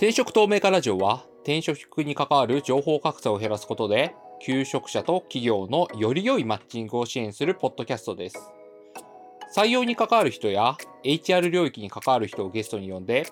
[0.00, 8.50] 転職透明化ラジオは転職に関わる情報格差を減らすことで求職者と企業のより良いマッチングを支援するポッドキャストです。
[9.54, 13.26] 採用に関わる人や HR 領域に関わる人をゲストに呼んで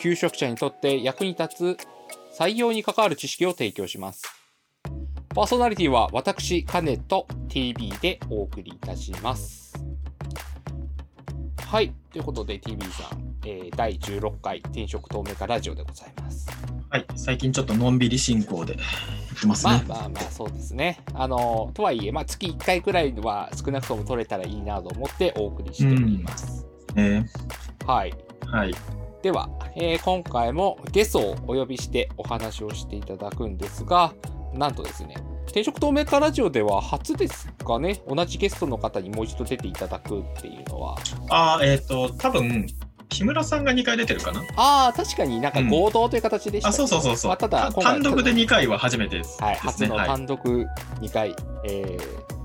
[0.00, 4.24] 求職者にとって役に立つ採用に関わる知識を提供します。
[5.32, 9.80] パーソナリティは私、カネと TV でお送りいたします。
[11.68, 11.94] はい。
[12.10, 16.48] ということで TV さん、えー第16回転職透明化ラジオでございます。
[16.90, 18.78] はい、最近ちょっとのんびり進行でや
[19.36, 19.84] ってますまあね。
[19.86, 20.98] まあまあ、そうですね。
[21.14, 26.66] あの、とはいえ、まあ月1回くらいは少なくとも取れたらいいなと思ってお送りしております。
[26.96, 27.22] え
[27.86, 28.12] はい。
[28.40, 28.74] ーはい。
[29.22, 34.12] では、えー今回もゲストをお呼びしてお話をしていただくんですが、
[34.52, 35.14] なんとですね、
[35.46, 40.96] 転職透明化ラジオでは初ですかね、同じゲストの方にもう一度出ていただくっていうのは。
[41.28, 42.66] あーえっ、と、多分
[43.10, 44.40] 木村さんが2回出てるかな？
[44.56, 47.30] ああ、確かになんか合同という形でした、あ、そうそうそうそう。
[47.30, 49.42] まあただ単独で2回は初めてです。
[49.42, 52.40] はい、です初のねはい単独2回、えー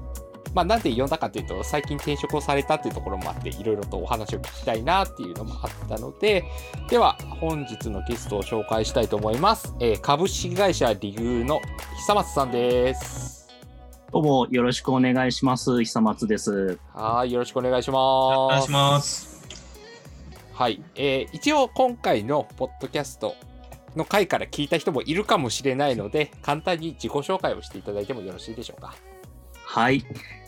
[0.53, 6.45] まあ、なんで呼んだかというと、最近転職をされたっていうところもあって、いろいろとお話を聞きたいなっていうのもあったので、
[6.90, 9.75] では、本日のゲストを紹介したいと思います。
[9.81, 11.59] えー株式会社リグーの
[11.97, 13.50] 久松さんです。
[14.14, 15.84] どうもよろしくお願いします。
[15.84, 16.80] 久松です。
[16.94, 18.00] はい、よろしくお願いします。
[18.00, 19.34] お願いします。
[20.56, 23.36] はい、えー一応今回のポッドキャスト
[23.98, 28.95] の回から聞いた人もいるかもしれないので、 簡単に自己紹介をしていただいてもよろしいでしょうか。
[29.66, 30.06] はい。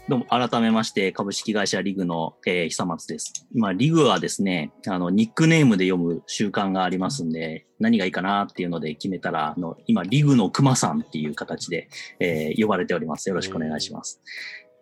[0.08, 3.45] どうも改めまして株式会社リグの、えー久松です。
[3.53, 11.89] まあリグはですね、あのニックネームで読む習慣がありますんで、何がいいかなっていうので決めたら、あの今リグの熊さんっていう形で、
[12.21, 13.27] えー呼ばれております。
[13.27, 14.21] よろしくお願いします。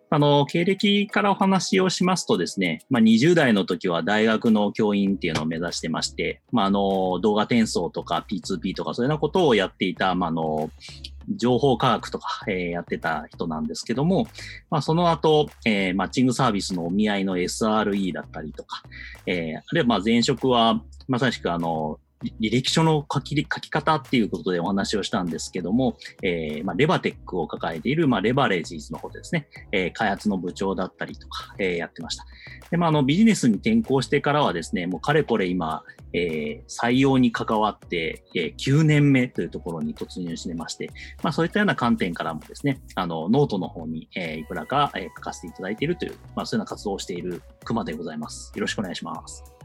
[0.08, 10.70] あの、経歴からお話をしますとですね、まあ、20代の時は大学の教員っていうのを目指してまして、まあ、あの、動画転送とか P2P とかそういうようなことをやっていた、まあ、あの、
[11.28, 14.28] 情報科学とか、えーやってた人なんですけども、
[14.70, 18.82] まあ、その後、えーマッチングサービスのお見合いの SRE だったりとか、
[19.26, 21.98] えーあるいはまあ前職はまさしくあの、
[22.40, 32.24] 履歴書の書き書き方っていうことでお話をしたんですけども、えーまあ、レバテックを抱えている、まあ、レバレージーズの方ですね、えー開発の部長だったりとか、えーやってました。
[32.70, 35.82] で、まあ、あの、ビジネスに転向してからはですね、もうかれこれ今、
[36.12, 40.90] え採用に関わって、え9年目というところに突入してまして、
[41.22, 48.52] まあ、そういったような観点からもですね、あの、ノートの方に、えいくらか、え書かせていただいているという、まあ、そういうような活動をしている熊でございます。
[48.54, 49.55] よろしくお願いします。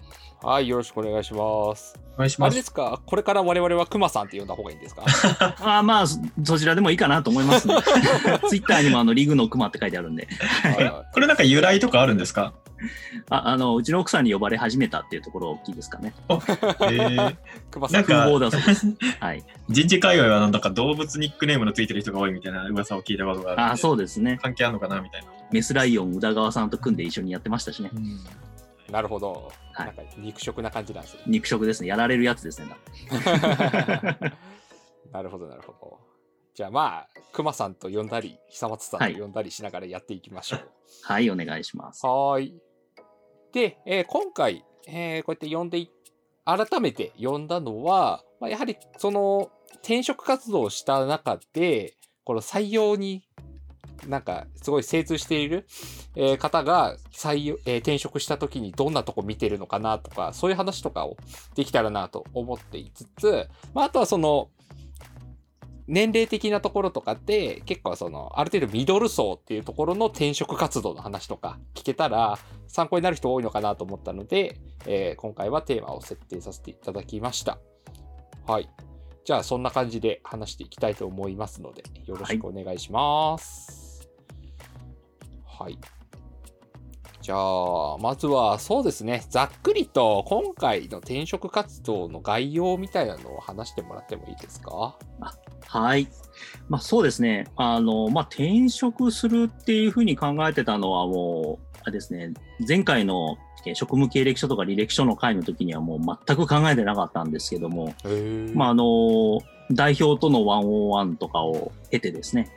[0.44, 1.94] はい、よろしくお願いします。
[2.16, 2.66] お願いしあれでます。
[2.66, 3.00] すか？
[3.06, 5.04] これから我々はクマさんって呼んだ方がいいんですか？
[5.62, 7.76] あーまあ、そそちらでもいいかなと思いますね。
[8.50, 10.28] ツイッターにもあの、リグの熊って書いてあるんで、
[11.14, 12.54] これなんか由来とかあるんですか？
[13.30, 16.14] ああの、うちの奥さんに呼ばれ始めたっていうところ大きいですかね。
[16.28, 17.36] えー、
[17.70, 18.88] クマさんそうです。
[19.20, 19.44] はい。
[19.70, 24.40] 人事界隈はなんだか動物ニックネームのついてる人が多いみたいな噂を聞いたことがあるあーそうですね。
[24.42, 25.28] 関係あるのかなみたいな。
[25.52, 27.92] メスライオン宇田川さんと組んで一緒にやってましたしね。
[28.92, 29.52] なるほど。
[29.74, 31.22] はいなんか肉食な感じなんですね。
[31.28, 31.88] 肉食ですね。
[31.88, 32.68] やられるやつですね。
[35.12, 36.00] なるほど、なるほど。
[36.54, 40.72] じゃあまあ、クマさんと呼んだり、久松さんと呼んだりしながらやっていきましょう。
[41.04, 42.06] はい、お願いします。
[42.06, 42.62] はーい。
[43.54, 45.90] で、えー今回、えーこうやって呼んでい、
[46.46, 53.28] 改めて呼んだのは、まあ、やはりその転職活動をした中で、この採用に
[54.08, 55.68] なんかすごい精通している、
[56.16, 61.18] え方が採用、え転職した時にどんなとこ見てるのかなとか、そういう話とかを
[61.56, 64.50] できたらなと思っていつつ、まあ、あとはその、
[65.88, 77.58] 年齢的なところとかって結構そのある程度ミドル層っていうところの転職活動の話とか聞けたら参考になる人多いのかなと思ったので、えー今回はテーマを設定させていただきました。
[78.48, 78.70] はい。
[79.26, 83.82] じゃあそんな感じで話していきたいと思いますのでよろしくお願いします。
[83.82, 83.91] はい。
[87.22, 89.24] じゃあまずはそうですね。
[89.30, 94.98] ざっくりと今回の転職活動の概要みたいなのを話してもらってもいいですか？
[95.68, 96.08] はい。
[96.68, 97.46] まあそうですね。
[97.56, 102.34] あの、まあ転職するっていうふうに考えてたのはもう、あれですね、
[102.68, 103.38] 前回の
[103.68, 107.94] えー職務経歴書とか履歴書の会の時にはもう全く考えてなかったんですけども、
[108.56, 109.40] まああの、
[109.72, 112.50] 代表とのワンオンワンとかを経てですね、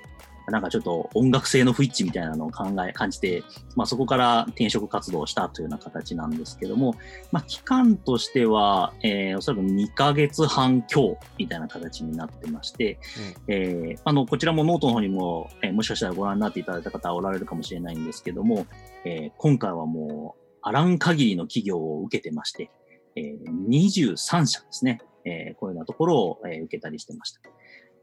[0.49, 3.43] なんかちょっと音楽性の不一致みたいなのを考え、感じて、
[3.77, 6.95] まあそこから転職活動をしたというような形なんですけども、
[7.33, 12.99] まあ期間としては、えーおそらく2ヶ月半強みたいな形になってまして、
[13.49, 18.67] えーあの、こちらもノートの方にも、えーもしかしたらご覧になっていただいた方はおられるかもしれないんですけども、
[19.05, 22.71] えー今回はもう、あらん限りの企業を受けてまして、
[23.17, 25.01] えー23社ですね。
[25.25, 27.41] えーこういうようなところを、えー受けたりしてました。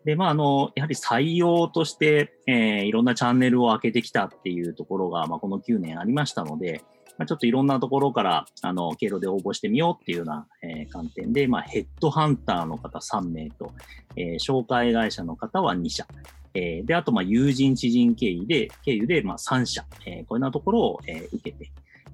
[0.06, 6.84] で、まあ、あの、やはり採用として、えーいろんなチャンネルを開けてきたっていうところが、まあ、この9年ありましたので、
[7.18, 13.72] まあ、ちょっといろんなところから、あの、経路で応募してみようっていうような、えー観点で、まあ、ヘッドハンターの方3名と、
[14.16, 16.08] えー紹介会社の方は2社、
[16.56, 21.72] えーで、あと、まあ、友人、知人経由で、経由で、まあ、3社、えーこういうようなところを、えー受けて、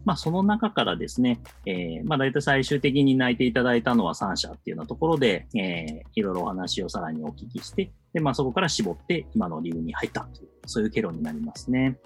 [0.07, 11.97] まあ、その中からですね、えーまあ、大体最終的に泣いていただいたのは3社っていうようなところで、えーいろいろお話をさらにお聞きして、で、まあ、そこから絞って、今の理由に入ったという、そういう経路になりますね。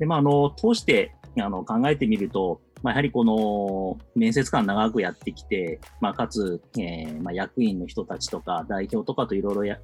[0.00, 9.78] で、まあ、あの、通して、あの、考えてみると、まあ、やはりこの、面接官長くやってきて、まあ、かつ、えーまあ、役員の人たちとか、代表とかといろいろや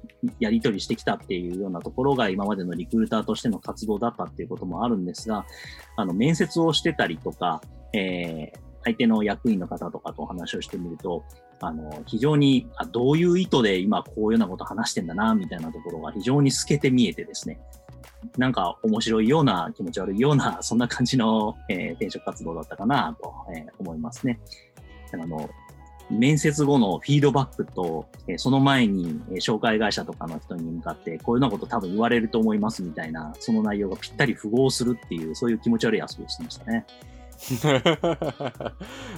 [0.49, 5.45] り取りしてきたっていうようなところが、今までのリクルーターとしての活動だったっていうこともあるんですが、
[5.95, 7.61] あの、面接をしてたりとか、
[7.93, 11.25] えー相手の役員の方とかとお話をしてみると、
[11.59, 17.59] あの、非常に、あどういう意図で今こういうようなこと話してんだな、みたいなところが非常に透けて見えてですね、
[18.37, 24.39] なんか面白いような気持ち悪いような、 そんな感じの、えー転職活動だったかなと、えー思いますね。
[25.13, 25.49] あの、
[26.09, 36.85] 面接後のフィードバックと、えーその前に、えー紹介会社とかの人に向かって、こういうようなこと多分言われると思いますみたいな、その内容がぴったり符合するっていう、そういう気持ち悪い遊びをしてましたね。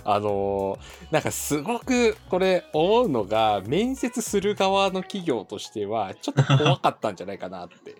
[0.03, 0.79] あのー
[1.11, 7.95] なんかすごくこれ思うのが面接する側の企業としてはちょっと怖かったんじゃないかなって。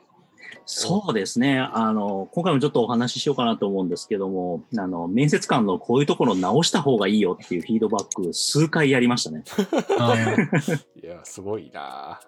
[0.65, 1.59] そうですね。
[1.59, 9.43] あの、今回もちょっとお話ししようかなと思うんですけども、あの、面接官のこういうところを直した方がいいよっていうフィードバック数回やりましたね。
[11.01, 12.19] いやすごいな。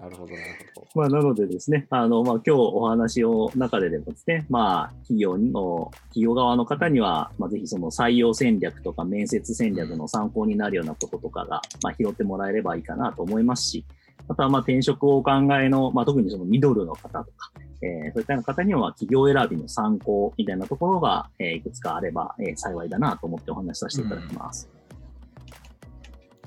[0.00, 0.44] なるほどなる
[0.74, 0.88] ほど。
[0.94, 13.84] まあ、なのでですね、あの、まあ、今日お話を中ででもですね、まあ、企業の、企業側の方には、まあ、ぜひその採用戦略とか面接戦略の参考になるようなこととかが、まあ、拾ってもらえればいいかなと思いますし、
[14.26, 24.68] あとは、まあ、転職をお考えの、まあ、特にそのミドルの方とか、えーそういった方には企業選びの参考みたいなところが、えーいくつかあれば、えー幸いだなと思ってお話しさせていただきます。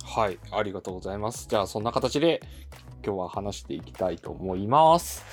[0.03, 1.47] はい、ありがとうございます。
[1.49, 2.41] じゃあそんな形で
[3.03, 5.25] 今日は話していきたいと思います。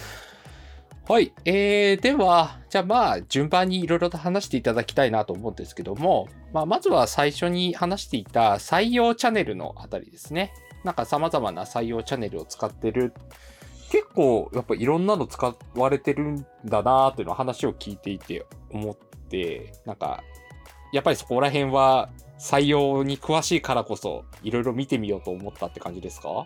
[1.08, 10.52] はい、えー、では、じゃあまあ順番にいろいろと話していただきたいなと思うんですけども、まあ、まずは最初に話していた採用チャンネルのあたりですね。
[10.84, 13.12] なんか様々な採用チャンネルを使ってる。
[13.90, 20.22] 結構やっぱいろんなの使われてるんだなーっていうの話を聞いていて思って、なんか
[20.92, 26.44] やっぱりそこら辺は採用に詳しいからこそいろいろ見てみようと思ったって感じですか？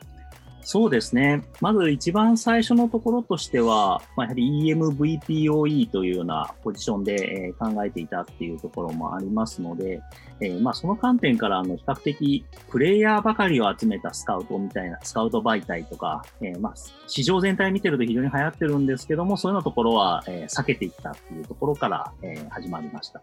[0.65, 1.43] そうですね。
[1.61, 10.03] まず一番最初のところとしては、まあ、やはり EMVPOE というようなポジションで、えー考えていたっていうところもありますので、
[10.41, 16.75] えーまあ、その観点からあの比較的プレイヤーばかりを集めたスカウトみたいな、スカウト媒体とか、えーまあ、
[17.07, 23.23] 市場全体見てると非常に流行ってるんですけども、そういうようなところは、え避けていったっていうところから、え始まりました。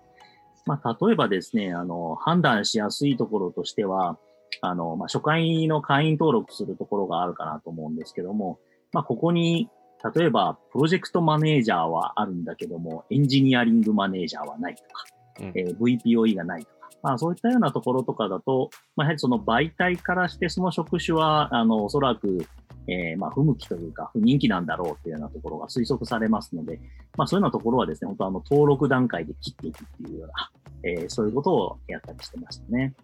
[0.65, 4.17] まあ、例えばですね、あの、判断しやすいところとしては、
[4.61, 8.59] あの、まあ、初回の会員登録するところがあるかなと思うんですけども、
[8.91, 9.69] まあ、ここに、
[10.15, 15.03] 例えば、プロジェクトマネージャーはあるんだけども、エンジニアリングマネージャーはないとか、
[15.41, 22.45] うんえー VPOE がないとか、まあ、そういったようなところとかだと、まあ、やはりその媒体からしてその職種は、あの、おそらく、
[22.87, 26.79] えーまあ、不向きというか、不人気なんだろうっていうようなところが推測されますので、
[27.17, 30.51] まあ、そういうようなところはですね、本当あの、登録段階で切っていくっていうような、
[30.83, 32.95] えーそういうことをやったりしてましたね。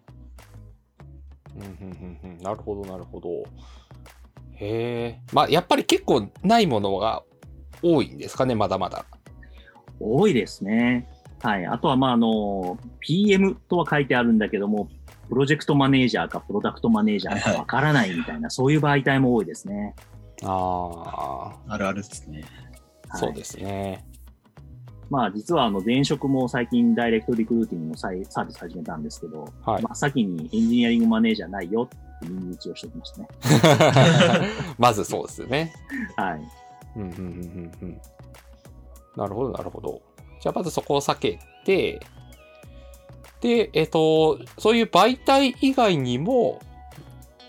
[1.56, 3.28] うんうんうんうんなるほどなるほど。
[4.52, 5.20] へえ。
[5.32, 7.22] まあやっぱり結構ないものが
[7.82, 9.04] 多いんですかねまだまだ。
[10.00, 11.08] 多いですね。
[11.42, 11.66] はい。
[11.66, 14.88] あとは、まあ、あの、PM とは書いてあるんだけども、
[15.28, 19.94] プロジェクトマネージャーかプロダクトマネージャーか わからないみたいな、そういう媒体も多いですね。
[20.44, 22.42] ああ、あるあるですね。
[23.08, 24.04] はいそうですね。
[25.08, 31.96] まあ、実は、あの、前職も最近ダイレクトリクルーティングのサービス始めたんですけど、はい真っ先にエンジニアリングマネージャーないよって
[32.28, 33.28] 耳打ちをしておきましたね。
[34.78, 35.72] まずそうですよね。
[36.16, 36.40] はい。
[36.96, 38.00] うんうんうんうんうん。
[39.16, 40.00] なるほどなるほど。
[40.40, 42.00] じゃあまずそこを避けて、
[43.40, 46.58] で、えっ、と、そういう媒体以外にも、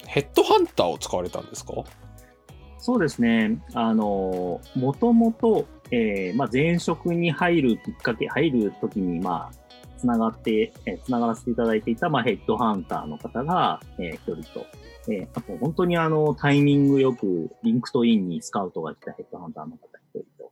[0.05, 1.73] ヘッドハンターを使われたんですか？
[2.79, 3.59] そうですね。
[3.73, 14.65] あの、もともと、えーまあ、前職に入るきっかけ、入るときに、まあ、つながって、えーつながらせていただいていた、まあ、ヘッドハンターの方が、えー一人と、
[15.09, 20.51] えーあと、本当にあの、タイミングよく、 LinkedIn にスカウトが来たヘッドハンターの方一人と。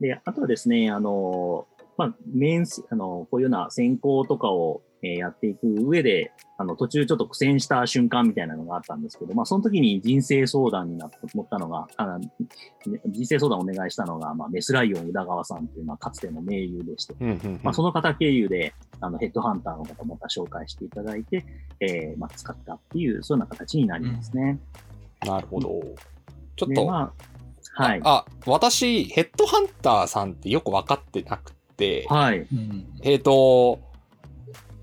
[0.00, 12.18] で、あとはですね、あの、まあ、面接、あの、こういうような選考とかを、えーやっていく上で、あの、途中ちょっと苦戦した瞬間みたいなのがあったんですけど、まあ、その時に人生相談になった、思ったのが、あ
[13.06, 21.44] 人生相談をお願いしたのが、まあ、メスライオン宇田川さんという、まあ、かつての盟友でして、うんうんうんまあ、その方経由で、あの、ヘッドハンターの方また紹介していただいて、
[21.80, 24.58] えーまあ、使ったっていう、そういうような形になりますね。
[25.26, 25.82] なるほど。
[26.56, 27.12] ちょっで、と、ま
[27.76, 28.00] あ、はい。
[28.04, 32.38] あ、私、ヘッドハンターさんってよく分かってなくて、はい。
[32.40, 33.80] うんえっ、と、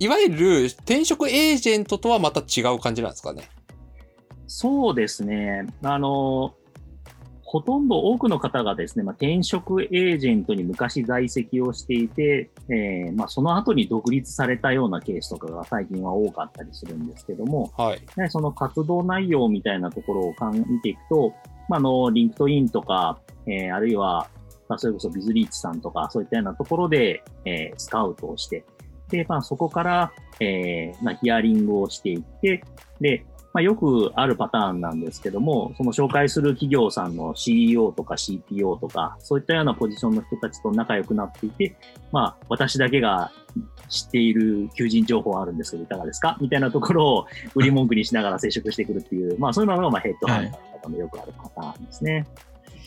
[0.04, 3.44] いわゆる転職エージェントとはまた違う感じなんですかね？
[4.48, 5.66] そうですね。
[5.82, 6.56] あの、
[7.42, 18.02] ほとんど多くの方がですね、まあ、転職エージェントに昔在籍をしていて、えーまあ、その後に独立されたようなケースとかが最近は多かったりするんですけども、はい。
[18.20, 21.34] ね、その活動内容みたいなところを見ていくと、
[21.70, 24.28] まあ、あの、 LinkedIn とか、えーあるいは、
[24.68, 28.66] まあ、それこそビズリーチさんとか、そういったようなところで、えースカウトをして、
[29.10, 32.64] で、まあ、そこから、えーまあ、ヒアリングをしていって、
[33.00, 41.76] で、まあ、よくあるパターンなんですけども、その紹介する企業さんの CEO とか CPO とか、そういったようなポジションの人たちと仲良くなっていて、
[42.12, 43.32] まあ、私だけが
[43.90, 46.36] 知っている求人情報あるんですけど、いかがですか？
[46.42, 52.26] みたいなところを売り文句にしながら接触してくるっていう、まあ、そういうのが、まあ、ヘッドハンターの方のよくあるパターンですね。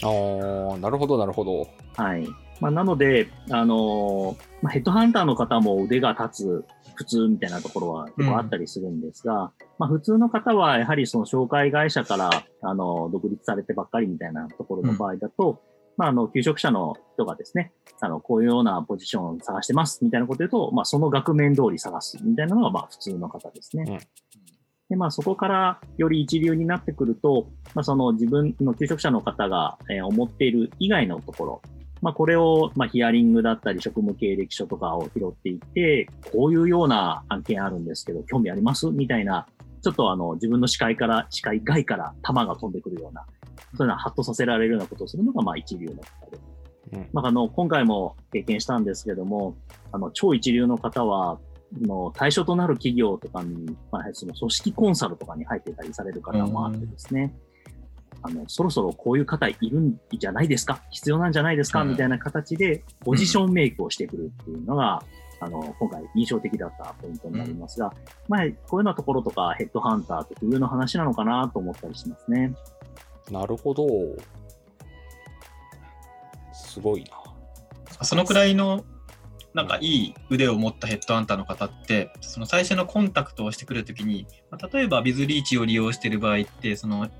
[0.02, 1.68] あーなるほど、なるほど。
[1.96, 2.26] はい。
[2.60, 12.30] まあ、なので、あのーまあ、ヘッドハンターの方も腕が立つ普通みたいなところは結構あったりするんですが、まあ、普通の方はやはりその紹介会社から、
[12.62, 15.62] あの、独立されてばっかりみたいなところの場合だと、
[15.96, 23.84] まあ、あの、求職者の人がですね、あの、こういうようなポジションを探してますみたいなこと言うと、まあ、その額面通り探すみたいなのが、まあ、普通の方ですね。
[23.88, 23.98] うん。
[24.88, 31.62] で、まあ、そこからより一流になってくると、まあ、その自分の求職者の方が、えー思っている以外のところ、
[32.06, 39.44] まあ、これを、まあ、ヒアリングだったり、職務経歴書とかを拾っていって、こういうような案件あるんですけど、興味ありますみたいな、
[39.82, 43.26] ちょっとあの、自分の視界から、視界外から弾が飛んでくるような、
[43.76, 46.38] そういうのはハッとさせられるようなことをするのが、まあ、一流の方で。
[46.92, 49.56] うんまあ、あの、今回も経験したんですけども、
[49.90, 51.38] あの、超一流の方は、あ
[51.84, 57.34] の対象となる企業とかに、まあ、その組織コンサルとかに入ってたりされる方もあってですね、
[58.26, 60.82] あの、そろそろこういう方いるんじゃないですか？
[60.90, 61.82] 必要なんじゃないですか？
[61.82, 65.02] うんみたいな形で、ポジションメイクをしてくるっていうのが、
[65.38, 67.92] あの、今回印象的だったポイントになりますが、
[68.28, 72.54] まあ、こういうようなところとかヘッドハンター特有の話なのかなと思ったりしますね。
[73.30, 73.86] なるほど。
[76.52, 78.04] すごいな。
[78.04, 78.84] そのくらいの
[79.52, 87.10] なんかいい腕を持ったヘッドハンターの方って、その最初のコンタクトをしてくるときに、まあ例えばビズリーチを利用している場合って、その、今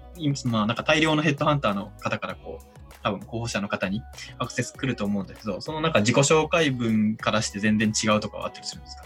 [0.47, 4.03] まあなんか大量のヘッドハンターの方からこう、多分候補者の方に
[4.39, 9.05] アクセス来ると思うんだけど、そのなんか自己紹介文からして全然違うとかはあったりするんですか？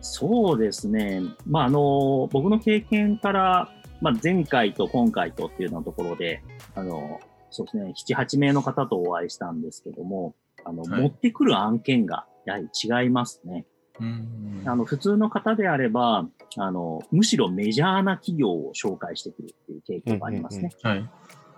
[0.00, 1.22] そうですね。
[1.46, 6.42] まあ、あの、僕の経験から、まあ、前回と今回とっていうようなところで、
[6.74, 13.66] あの、そうですね、7、8名の方とお会いしたんですけども、あの、はい持ってくる案件がやはり違いますね。
[14.00, 14.62] うん。
[14.64, 16.26] あの、普通の方であれば、
[16.56, 20.70] あの、むしろメジャーな企業を紹介してくるっていう傾向がありますね。
[20.84, 21.10] うんはい。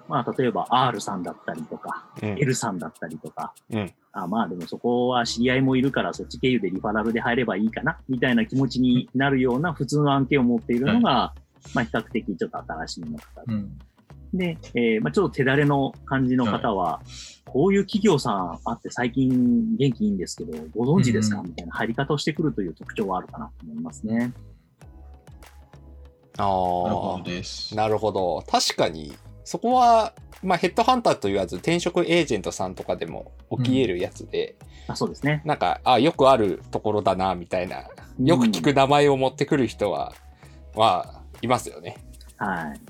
[0.08, 2.28] まあ、例えば R さんだったりとか、うん。
[2.38, 3.92] L さんだったりとか、うん。
[4.12, 11.32] あまあでもそこは知り合いもいるからそっち経由でリファラルで入ればいいかな、みたいな気持ちになるような普通の案件を持っているのが、
[11.74, 13.78] まあ比較的ちょっと新しいの方うん。
[14.32, 17.00] で、えーまあちょっと手だれの感じの方は、
[17.46, 24.32] こういう企業さんあって最近元気いいんですけど、ご存知ですか、うんみたいな入り方をしてくるという特徴はあるかなと思いますね。
[26.38, 26.48] あなる
[26.96, 27.74] ほあどです。
[27.74, 28.44] なるほど。
[28.48, 29.12] 確かに、
[29.44, 34.56] そこは、まあ、ヘッドハンターと言わず、転職エージェントさんとかでも起き得るやつで、
[34.86, 35.42] あそうですね。
[35.44, 37.84] なんか、あ、よくあるところだな、みたいな、
[38.18, 40.14] よく聞く名前を持ってくる人は、
[40.74, 41.96] まあ、いますよね。
[42.36, 42.80] はい。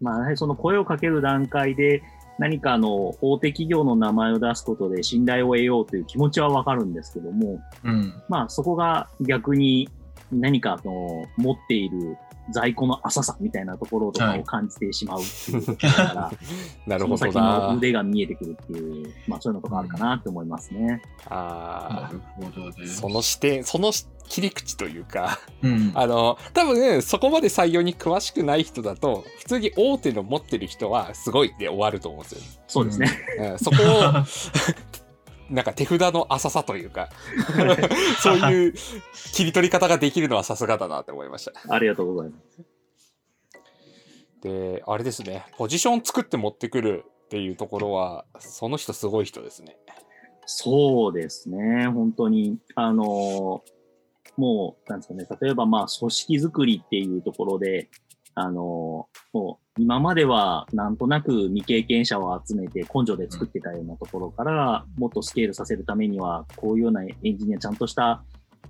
[0.00, 2.02] まあ、その声をかける段階で、
[2.38, 8.14] 何かあの大手企業の名前を出すことで信頼を得ようという気持ちはわかるんですけども、うん。
[8.28, 9.88] まあそこが逆に
[10.30, 12.16] 何かあの持っている
[12.52, 16.32] 在庫の浅さみたいなところとかを感じてしまうっていうことだから、
[16.86, 17.74] なるほどその先のな。
[17.74, 21.02] 腕が見えてくるっていう、まあそういうのとかあるかなって思いますね。
[21.28, 22.96] なあるほどであ、す。
[22.96, 23.92] その視点、その
[24.28, 25.92] 切り口というか、うん。
[25.94, 32.46] あの、多分、そこまで採用に詳しくない人だと、普通に大手の持ってる人はすごいで終わると思うんですよね。
[32.68, 33.10] そうですね。
[33.38, 34.12] うんそこを、
[35.50, 37.08] なんか手札の浅さというか、
[38.22, 38.74] そういう
[39.34, 41.74] 切り取り方ができるのはさすがだなって思いました。
[41.74, 42.62] ありがとうございます。
[44.42, 49.76] で、あれですね、ポジション作って持ってくるっていうところは、その人すごい人ですね。
[50.46, 52.58] そうですね、本当に。
[52.74, 53.62] あの、
[54.36, 57.90] もう、なんですかね、例えばまあ組織づくりっていうところで、
[58.34, 68.22] あの、もう今まではなんとなく未経験者を集めて根性で作ってたようなところから、もっとスケールさせるためには、こういうようなエンジニア、ちゃんとした、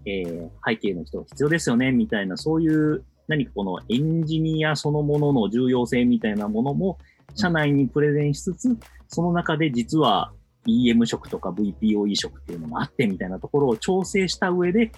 [0.04, 6.98] えー背景の人が必要ですよね、みたいな、そういう何かこのエンジニアそのものの重要性みたいなものも、
[7.34, 10.32] 社内にプレゼンしつつ、その中で実は
[10.66, 14.92] EM 職とか VPOE 職っていうのがあってみたいなところを調整した上で、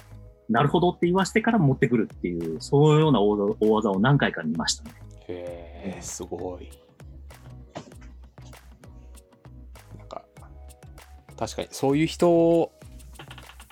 [0.48, 4.90] なるほどって言わせてから持ってくるっていう、そういうような大技大技を何回か見ましたね。
[5.32, 6.70] へえ、すごい。
[9.98, 10.24] なんか、
[11.36, 12.70] 確かにそういう人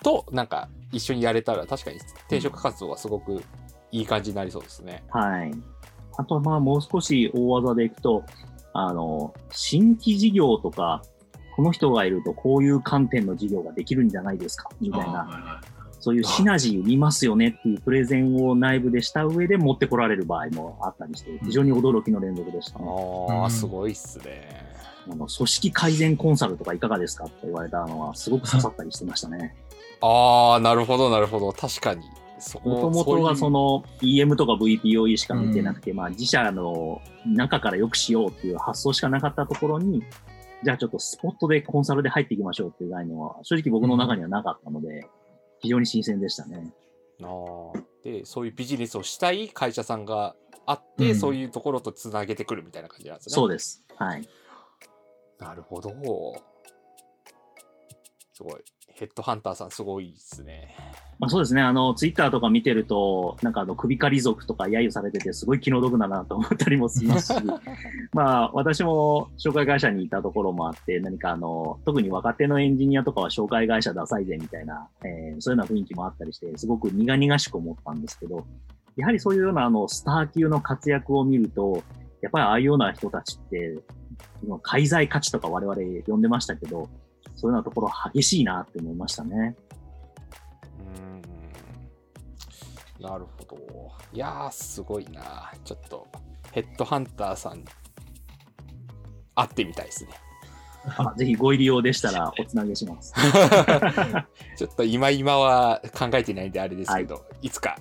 [0.03, 3.43] となんか一緒にやれたら確かに転職活動はすごく
[3.91, 5.05] いい感じになりそうですね。
[5.11, 5.53] はい。
[6.17, 8.25] あとはまあもう少し大技でいくと、
[8.73, 11.03] あの、新規事業とか、
[11.55, 15.61] この人がいるとこういう観点の事業ができるんじゃないですか、みたいな、
[16.01, 22.85] そういうシナジー生みますよねっていうプレゼンを内部でした上で持ってこられる場合もあったりして、非常に驚きの連続でしたね。
[22.87, 24.69] ああ、うんすごいっすね。
[25.11, 29.57] あの組織改善コンサルとかいかがですかって言われたのはすごく刺さったりしてましたね。
[30.01, 31.53] ああ、なるほど、なるほど。
[31.53, 32.03] 確かに。
[32.41, 40.03] そこもともとがそ、の EM とか VPOE しか見てなくて、まあ自社の中から良くしようっていう発想しかなかったところに、
[40.63, 45.07] じゃあちょっとスポットでコンサルで入っていきましょうっていう概念は正直僕の中にはなかったので、
[45.61, 46.57] 非常に新鮮でしたね。
[46.57, 46.73] そういう
[47.21, 50.35] あーで、そういうビジネスをしたい会社さんが
[50.67, 53.35] あって、うんそういうところとつなげてくるみたいな感じなんですね。
[53.35, 53.85] そうです。
[53.97, 54.29] はい。
[55.39, 55.91] なるほど。
[58.33, 58.65] すごい。
[58.99, 60.75] ヘッドハンターさんすごいですね。
[61.21, 61.63] まあそうですね。
[61.63, 67.41] あの、ツイッターとか見てると、なんかあの、首狩り族とか揶揄されてて、すごい気の毒だなと思ったりもしますし、
[68.13, 78.45] まあ私も紹介会社にいたところもあって、何かあの、特に若手のエンジニアとかは紹介会社ダサいぜみたいな、えーそういうような雰囲気もあったりして、すごく苦々しく思ったんですけど、
[78.97, 81.85] やはりそういうようなあの、スター級の活躍を見ると、
[82.21, 83.79] やっぱりああいうような人たちって、
[84.63, 86.89] 介在価値とか我々呼んでましたけど、
[87.39, 89.55] そういうようなところ激しいなって思いましたね。
[92.99, 93.09] うーん。
[93.09, 93.57] なるほど。
[94.13, 95.53] いやー、すごいな。
[95.65, 96.09] ちょっと、
[96.51, 97.65] ヘッドハンターさん、
[99.37, 100.11] 会ってみたいですね。
[100.97, 103.13] あぜひご入り用でしたらおつなげします。
[104.57, 107.77] ちょっと今今は考えてないんであれですけど、い、つか。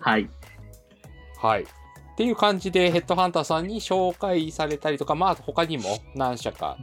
[0.00, 0.30] はい。
[1.38, 1.64] はい。
[1.64, 1.66] っ
[2.16, 6.78] ていう感じでヘッドハンターさんに紹介されたりとか、まあ他にも何社か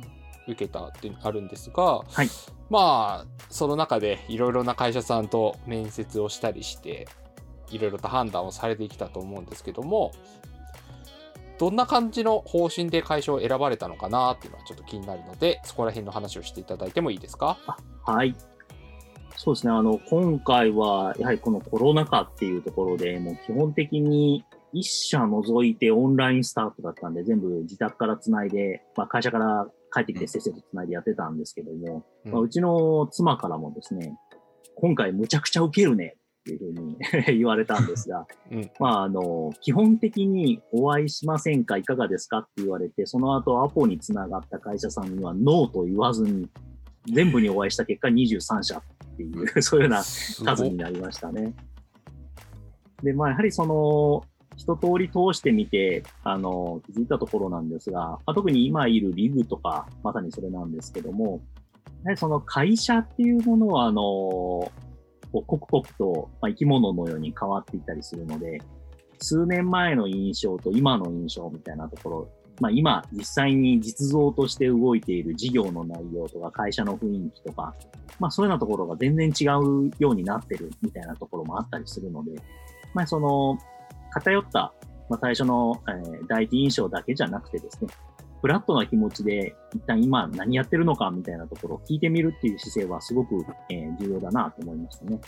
[0.52, 2.30] 受けたってあるんですが、はい
[2.70, 7.08] まあその中でいろいろな会社さんと面接をしたりして、
[7.72, 10.12] いろいろと判断をされてきたと思うんですけども、
[11.58, 17.58] どんな感じの方針で会社を選ばれたのかなっていうのはちょっと気になるので、そこら辺の話をしていただいてもいいですか？
[18.06, 18.36] はい。
[19.36, 19.74] そうですね。
[19.74, 34.18] あの、今回は、やはりこのコロナ禍っていうところで、もう基本的に一社除いてオンラインスタートだったんで、全部自宅からつないで、まあ会社から帰ってきてせっせとつないでやってたんですけども、うんまあ、うちの妻からもですね、
[34.76, 36.98] 今回むちゃくちゃ受けるねっていうふうに
[37.40, 46.50] 言われたんですが、 うんまああの、基本的にお会いしませんかいかがですかって言われて、その後アポにつながった会社さんにはノーと言わずに、
[47.14, 48.84] 全部にお会いした結果23社っ
[49.18, 51.54] ていう、 そういうような数になりましたね。
[53.04, 54.24] で、まあ、やはりその、
[54.60, 61.42] 一通り通してみて、あの、気づいたところなんですが、ま、特に今いるリグとか、まさにそれなんですけども、
[62.04, 64.72] やはりその会社っていうものは、あの、こ
[65.34, 68.60] う刻々と、ま、生き物のように変わっていったりするので、
[69.22, 77.74] 数年前の印象と今の印象みたいなところ、まあ今実際に実像として動いている事業の内容とか会社の雰囲気とか、
[78.20, 82.32] まあそういうようなところが全然違うようになってるみたいなところもあったりするので、
[82.94, 83.58] まあその
[84.14, 84.74] 偏った、
[85.10, 87.90] まあ最初の、えー第一印象だけじゃなくてですね、
[88.42, 95.20] フラットな気持ちで一旦今何やってるのかみたいなところを聞いてみるっていう姿勢はすごく、えー重要だなと思いましたね。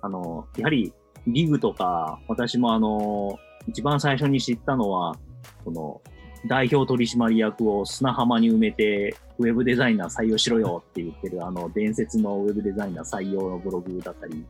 [0.00, 0.92] あの、やはり
[1.26, 5.16] リグとか、私もあの、一番最初に知ったのは、
[5.64, 6.00] この
[6.46, 14.44] 代表取締役を砂浜に埋めて、ウェブデザイナー採用しろよって言ってる、あの、伝説のウェブデザイナー採用のブログだったり、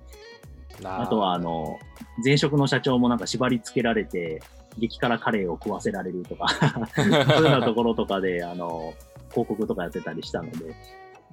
[0.85, 1.79] あとは、あの、
[2.25, 4.41] 前職の社長もなんか縛り付けられて、
[4.79, 6.47] 激辛カレーを食わせられるとか、
[6.95, 8.93] そういうようなところとかで、あの、
[9.31, 10.75] 広告とかやってたりしたので、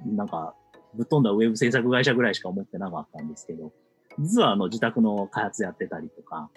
[0.06, 0.56] なんか、
[0.94, 3.72] ぶっ飛んだウェブ制作会社ぐらいしか思ってなかったんですけど、
[4.20, 6.50] 実はあの、自宅の開発やってたりとか、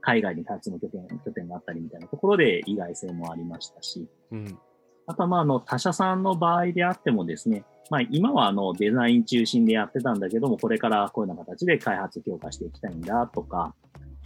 [0.00, 4.58] 海外に開発の拠点、拠点があったりみたいなところで意外性もありましたし、うん。
[5.06, 13.74] あとは、まあ、あの、他社さんの場合であってもですね、まあ、今はあのデザイン中心でやってたんだけども、これからこういうような形で開発強化していきたいんだとか、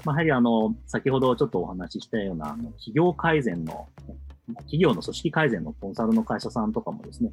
[0.05, 3.89] まあ、やはりあの、先ほどちょっとお話ししたような、あの企業改善の、
[4.61, 7.31] 企業の組織改善のコンサルの会社さんとかもですね、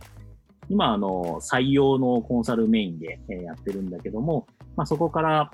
[0.70, 5.50] 今、あの、採用のコンサルメインでやってるんだけども、まあ、そこから、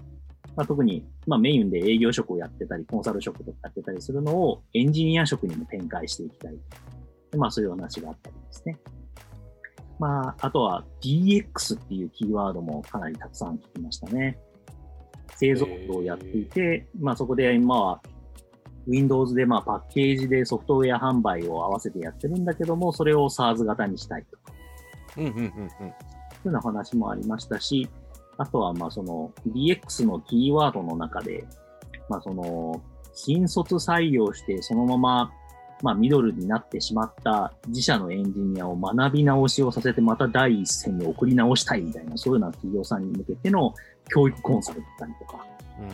[0.55, 6.55] まあ、特に、まあ、メインで営業職をやってたり、コンサル職とかやってたりするのをエンジニア職にも展開していきたい。
[7.37, 8.77] まあ、そういう話があったりですね。
[9.99, 14.39] まあ、あとは DX っていうキーワードもかなりたくさん聞きましたね。
[15.35, 18.01] 製造をやっていて、まあそこで今は
[18.87, 24.53] Windows でまあパッケージでソフトウェア販売を合わせてやってるんだけども、それを SARS 型にしたいとか。
[25.17, 25.49] うんうんうんうん。
[25.49, 25.93] そういうよ
[26.45, 27.89] うな話もありましたし、
[28.37, 31.45] あとはまあその DX のキーワードの中で、
[32.09, 32.81] まあその
[33.13, 35.31] 新卒採用してそのまま
[35.83, 43.75] まあ、ミドルになってしまった自社のエンジニアを学び直しをさせて、また第一線に送り直したいみたいな、そういうような企業さんに向けての
[44.09, 45.45] 教育コンサルだったりとか、
[45.79, 45.87] うん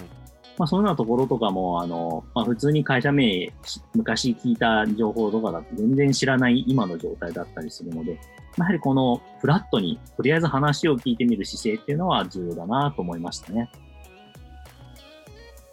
[0.59, 3.51] まあ、そういうようなところとかも、あの、まあ、普通に会社名、
[3.95, 8.19] 昔聞いた情報とかだと全然知らない今の状態だったりするので、
[8.57, 13.71] まあ、やはりこのフラットに、とりあえず話を聞いてみる姿勢っていうのは重要だなと思いましたね。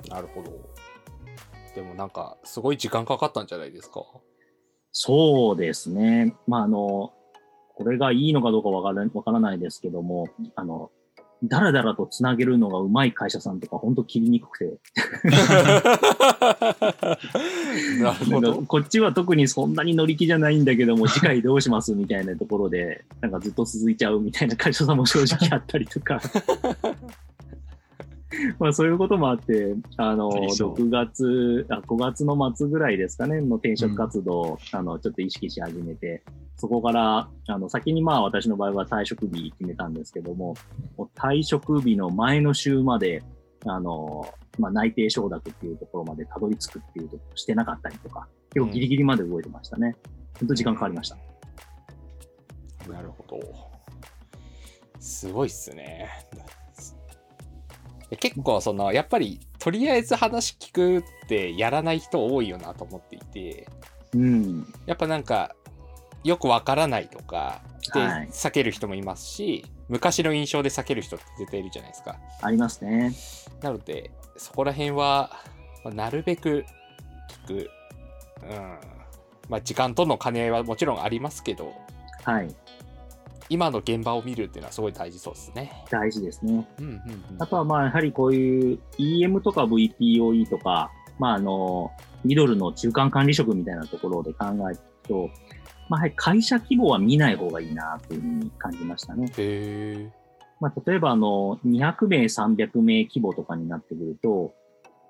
[0.09, 0.76] なるほど。
[1.77, 4.03] でもなんか、すごい時間かかったんじゃないですか？
[4.93, 6.35] そうですね。
[6.47, 7.13] まあ、あの、
[7.75, 10.91] これがいいのかどうかわからわからないですけども、あの、
[11.45, 14.79] だらだらとつなげるのがうまい会社さんとか、本当切りにくくて。
[18.01, 18.63] なるほど。
[18.63, 26.19] こっちは特にそんなに乗り気じゃないんだけども、 次回どうしますみたいなところで、なんかずっと続いちゃうみたいな会社さんも正直あったりとか。
[28.59, 36.23] まあそういうこともあって、あの、ありそう6月、あ、5月の末ぐらいですかね、の転職活動を、あの、ちょっと意識し始めて、
[36.57, 40.55] そこから、あの、先にまあ私の場合は退職日決めたんですけども、
[40.97, 43.23] もう退職日の前の週まで、
[43.65, 44.27] あの、
[44.59, 49.95] まあ内定承諾っていうところまでたどり着くっていうとしてなかったりとか、結構ギリギリまで動いてましたね。
[50.41, 51.17] 本当時間かかりました。
[52.91, 53.41] なるほど。
[54.99, 56.09] すごいっすね。
[58.21, 63.67] 結構そのやっぱりとりあえず話聞くってやらない人多いよなと思っていて
[64.15, 64.73] うん。
[64.87, 65.57] やっぱなんか
[66.23, 67.63] よくわからないとか
[67.95, 72.17] ではい避ける人もいますし、昔の印象で避ける人って絶対いるじゃないですか。
[72.43, 73.13] ありますね。
[73.61, 75.31] なのでそこら辺は
[75.85, 76.65] まあなるべく
[77.45, 77.71] 聞く、
[78.43, 78.79] うん
[79.49, 81.73] まあ、時間との兼ね合いはもちろんありますけど
[82.25, 82.55] はい。
[83.49, 85.85] 今の現場を見るっていうのはすごい大事そうですね。
[85.91, 86.67] 大事ですね。
[86.79, 87.01] うんうんうん
[87.39, 91.91] あとはまあ、やはりこういう EM とか VPOE とか、まああの、
[92.25, 95.31] ミドルの中間管理職みたいなところで考えると、
[95.89, 99.27] まあ、やはり会社規模は見ない方がいいなというふうに感じましたね。
[99.27, 100.13] へえ。
[100.61, 104.55] まあ、例えばあの、200名、300名規模とかになってくると、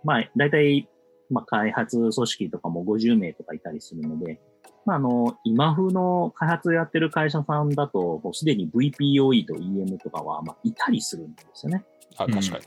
[0.05, 0.89] まあ、大体、
[1.31, 4.41] まあ、開発組織とかも50名とかいたりするので、
[4.87, 11.85] まあ、あの、今風の開発やってる会社さんだと、もうすでに VPOE と EM とかは、まあ、いたりするんですよね。
[12.17, 12.65] あ、確かに。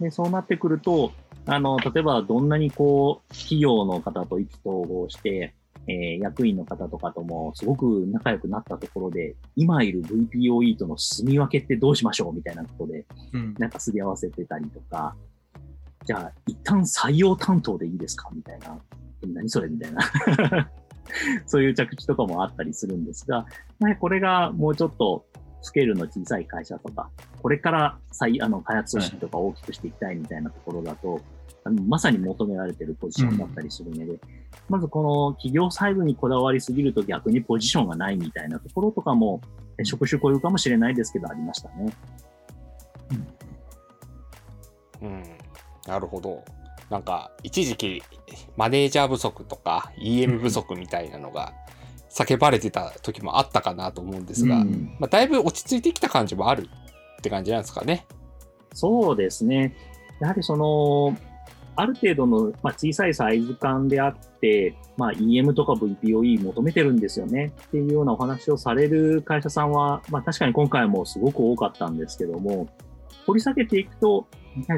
[0.00, 1.12] で、そうなってくると、
[1.46, 5.54] あの、例えばどんなにこう、企業の方と意気投合して、
[5.86, 15.14] えー役員の方とかともすごく仲良くなったところで、今いる VPOE との住み分けってどうしましょうみたいなことで、うんなんかすり合わせてたりとか、
[16.04, 18.78] じゃあ、一旦採用担当でいいですかみたいな。
[19.22, 20.70] え何それみたいな。
[21.46, 23.46] そういう着地とかもあったりするんですが、
[23.80, 25.24] まあ、これがもうちょっと
[25.62, 27.10] スケールの小さい会社とか、
[27.42, 31.20] これから再あの開発組織とか大きくしていきたいみたいなところだと、
[31.64, 34.18] あのまさに求められているポジションだったりするので、
[34.68, 39.40] まずこの企業細部にこだわりすぎると逆にポジションがないみたいなところとかも、
[39.78, 41.92] え職種固有かもしれないですけど、ありましたね。
[45.02, 45.22] うん。
[45.86, 46.44] なるほど。
[46.90, 48.02] なんか、一時期、
[48.56, 51.52] マネージャー不足とか、EM 不足みたいなのが
[52.10, 56.68] 叫ばれてた時もあったかなと思うんですが、うんまあ、だいぶ落ち着いてきた感じもある
[57.18, 58.06] って感じなんですかね。
[58.72, 59.74] そうですね。
[60.20, 61.16] やはりその、
[61.76, 72.66] ある程度の、まあ、小さいサイズ感であって、まあ、EM とか VPOE 求めてるんですよねっていうようなお話をされる会社さんは、まあ、確かに今回もすごく多かったんですけども、
[73.26, 74.26] 掘り下げていくと、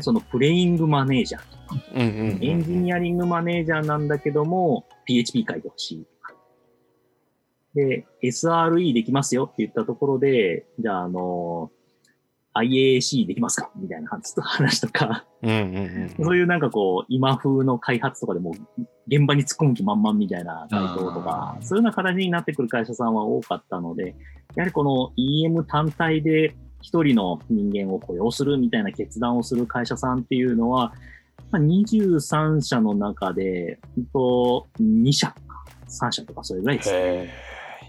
[0.00, 6.34] そのプレイングマネージャーとか、うんうんうんうんエンジニアリングマネージャーなんだけども、PHP 書いてほしいとか。
[7.74, 11.70] で、SRE できますよって言ったところで、じゃあ、あの、
[12.54, 16.24] IAC できますかみたいな話とか、うんうんうん。
[16.24, 18.52] そういうなんかこう、今風の開発とかでも、
[19.06, 24.14] 現場に突っ込む気満々みたいな回答とかそういうような形になってくる会社さんは多かったので、
[24.56, 30.92] やはりこの EM 単体で一人の人間を雇用するみたいな決断をする会社さんっていうのは、
[31.50, 37.30] まあ、23社の中で、ほんと2社か、3社とかそれぐらいですね。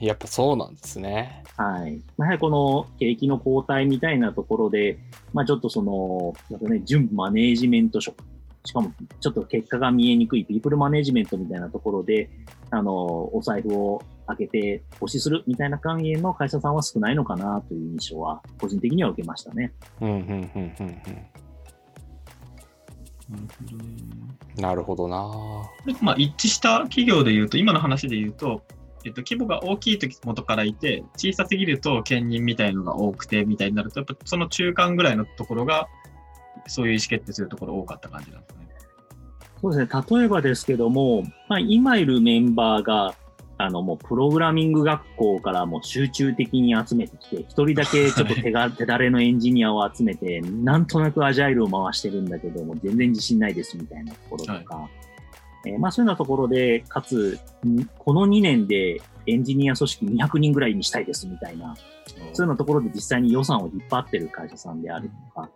[0.01, 1.43] やっぱそうなんですね。
[1.57, 2.01] はい。
[2.17, 4.97] まあやはりこの景気の後退みたいなところで、
[5.31, 6.33] まあちょっとその、
[6.67, 8.23] ね、準マネージメント職。
[8.65, 12.29] しかも、ちょっと結果が見えにくいピープルマネージメントみたいなところで、
[12.69, 12.93] あの、
[13.35, 14.01] お財布を
[14.35, 19.73] 開けて投資するみたいな関連の会社さんは少ないのかなという印象は、個人的には受けましたね。
[19.99, 21.41] うんうんうんうんうん。
[24.61, 25.29] なるほどな
[25.85, 28.61] でまあ、一致した企業で言うと、今の話で言うと、
[29.03, 35.87] えっと、規模が大きい時元からいて、小さすぎると兼任みたいのが多くてみたいになると、やっぱその中間ぐらいのところが、
[36.67, 38.67] そういう意思決定するところ多かった感じなんですね。
[39.61, 40.03] そうですね。
[40.19, 43.15] 例えばですけども、まあ今いるメンバーが、
[43.65, 54.89] あのもうプログラミング学校からもう集中的に集めてきて、一人だけ ちょっと手が、手だれのエンジニアを集めて、なんとなくアジャイルを回してるんだけども、全然自信ないですみたいなところとか、
[55.65, 65.49] えーまあそういうようなところで、かつ、んこの2年でエンジニア組織200人ぐらいにしたいですみたいな、そういうようなところで実際に予算を引っ張ってる会社さんであるとか、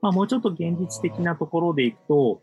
[0.00, 2.40] まあもうちょっと現実的なところでいくと、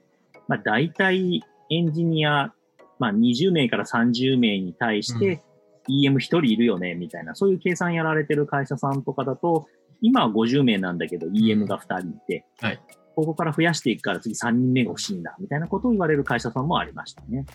[0.47, 2.53] まあ大体エンジニア、
[2.99, 5.43] まあ20名から30名に対して、
[5.89, 9.67] EM1 人いるよね、みたいな、そういう計算やられてる会社さんとかだと、
[10.01, 12.79] 今は50名なんだけど EM が2人いて、はい
[13.15, 17.45] ここから増やしていくから次3人目が欲しいんだ、みたいなことを言われる会社さんもありましたね。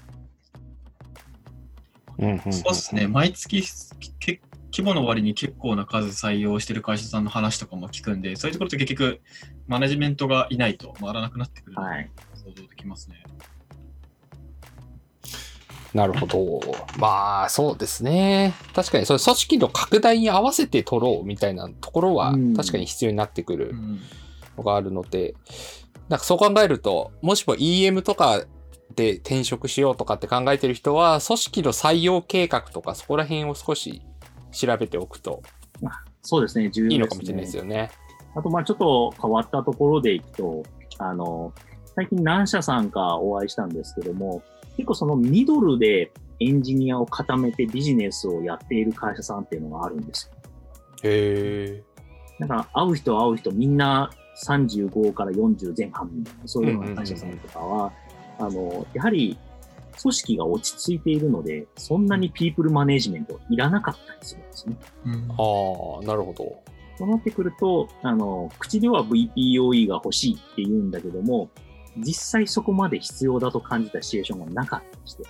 [2.18, 3.62] うんうんうんそうですね、毎月
[4.18, 4.40] け
[4.72, 9.20] 規模の割に結構な数採用してる会社さんの話とかも聞くんで、そういうところって結局、
[9.66, 12.10] マネジメントがいないと回らなくなってくるのがはい。
[12.34, 13.22] 想像できますね。
[15.94, 16.60] なるほど。
[16.98, 18.54] まあ、そうですね。
[18.74, 24.00] 確かに、それ組織の拡大に合わせて取ろうみたいなところはうん、確かに必要になってくるうん
[24.56, 25.34] のがあるので、
[26.08, 28.44] なんかそう考えると、もしも EM とか
[28.94, 34.02] で転職しようとかって考えてる人は、組織の採用計画とかそこら辺を少し
[34.52, 35.42] 調べておくと
[36.22, 36.90] そうですね、重要。
[36.90, 37.90] いいのかもしれないですよね。
[38.34, 40.62] あと、まあちょっと変わったところでいくと、
[40.98, 41.52] あの、
[41.94, 44.42] 最近何社さんかお会いしたんですけども、
[44.80, 50.38] 結構そのミドルでエンジニアを固めてビジネスをやっている会社さんっていうのがあるんですよ。
[51.02, 51.84] へえ。
[52.38, 54.10] だから会う人会う人みんな
[54.42, 57.92] 35から40前半みたいな、そういうような会社さんとかは、
[58.38, 59.38] あの、やはり
[60.00, 64.76] 組織が落ち着いているので、そんなにピープルマネジメントいらなかったりするんですね。
[65.04, 66.62] うんああ、なるほど。
[66.96, 71.50] そうなってくると、あの、口では VPOE が欲しいって言うんだけども、
[71.96, 75.22] 実際そこまで必要だと感じたシチュエーションがなかったりして、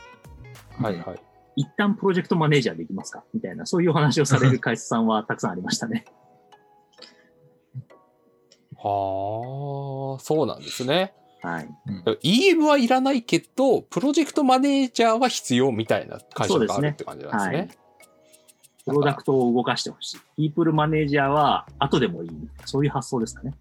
[0.78, 1.20] はいはい。
[1.56, 6.04] 一旦プロジェクトマネージャーできますかみたいな、そういうお話をされる会社さんはたくさんありましたね。
[8.76, 11.12] はあ、そうなんですね。
[11.42, 11.68] はい。
[12.22, 17.56] EM はいらないけど、プロジェクトマネージャーは必要みたいな会社があるって感じなんですね。
[17.56, 17.68] はい。
[18.86, 20.20] プロダクトを動かしてほしい。
[20.36, 22.30] ピープルマネージャーは後でもいい。
[22.64, 23.54] そういう発想ですかね。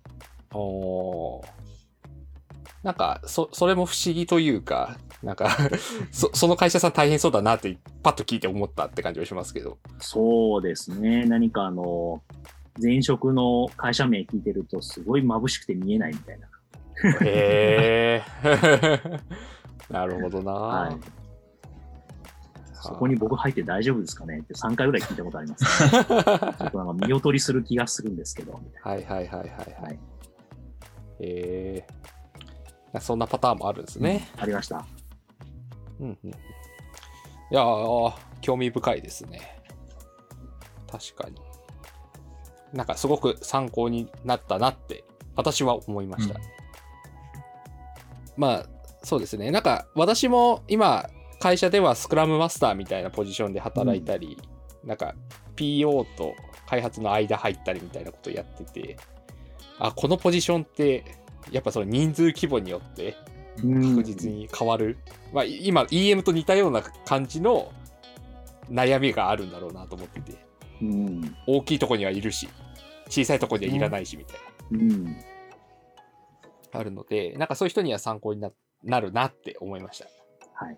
[0.53, 1.68] おー
[2.83, 5.49] なんか、そ、それも不思議というか、なんか
[6.11, 9.77] そ、その会社さん大変そうだなって、パッと聞いて思ったって感じはしますけど。
[9.99, 11.25] そうですね。
[11.25, 12.21] 何かあの、
[12.81, 16.47] 前職の会社名聞いてるとすごい眩しくて見えないみたいな。
[17.21, 19.19] へえ。
[19.91, 20.97] なるほどな、はい。
[22.81, 29.53] そこに僕入って大丈夫ですかねって3回ぐらい聞いたことあります、 ちょっとなんか見劣りする気がするんですけど、みたいはいはいはいはいな。
[29.53, 29.81] は。
[29.81, 29.97] はいい。
[29.97, 29.99] へ
[31.19, 31.87] え。
[32.99, 34.29] そんなパターンもあるんですね。
[34.37, 34.85] ありました。
[35.99, 36.29] うんうん。
[36.29, 36.33] い
[37.51, 39.61] やー、興味深いですね。
[40.91, 41.35] 確かに。
[42.73, 45.03] なんかすごく参考になったなって、
[45.35, 46.35] 私は思いました。
[46.35, 46.59] うん
[48.39, 48.69] まあ、
[49.03, 49.51] そうですね。
[49.51, 51.09] なんか私も今、
[51.41, 54.37] 会社ではスクラムマスターみたいなポジションで働いたり、
[54.85, 55.13] なんか
[55.57, 56.33] PO と
[56.65, 58.97] 開発の間入ったりみたいなことをやってて、
[59.77, 61.03] あ、このポジションって、
[61.51, 63.15] やっぱその人数規模によって
[63.57, 64.97] 確実に変わる。
[65.33, 67.71] まあ、い今、EM と似たような感じの
[68.69, 70.37] 悩みがあるんだろうなと思ってて、
[70.81, 71.35] うん。
[71.47, 72.47] 大きいとこにはいるし、
[73.09, 74.37] 小さいとこにはいらないしみたい
[74.71, 75.03] うん。
[75.05, 75.11] な、
[76.71, 78.51] あるので、なんかそういう人には参考にな
[78.83, 80.05] なるなって思いました。
[80.53, 80.77] はい。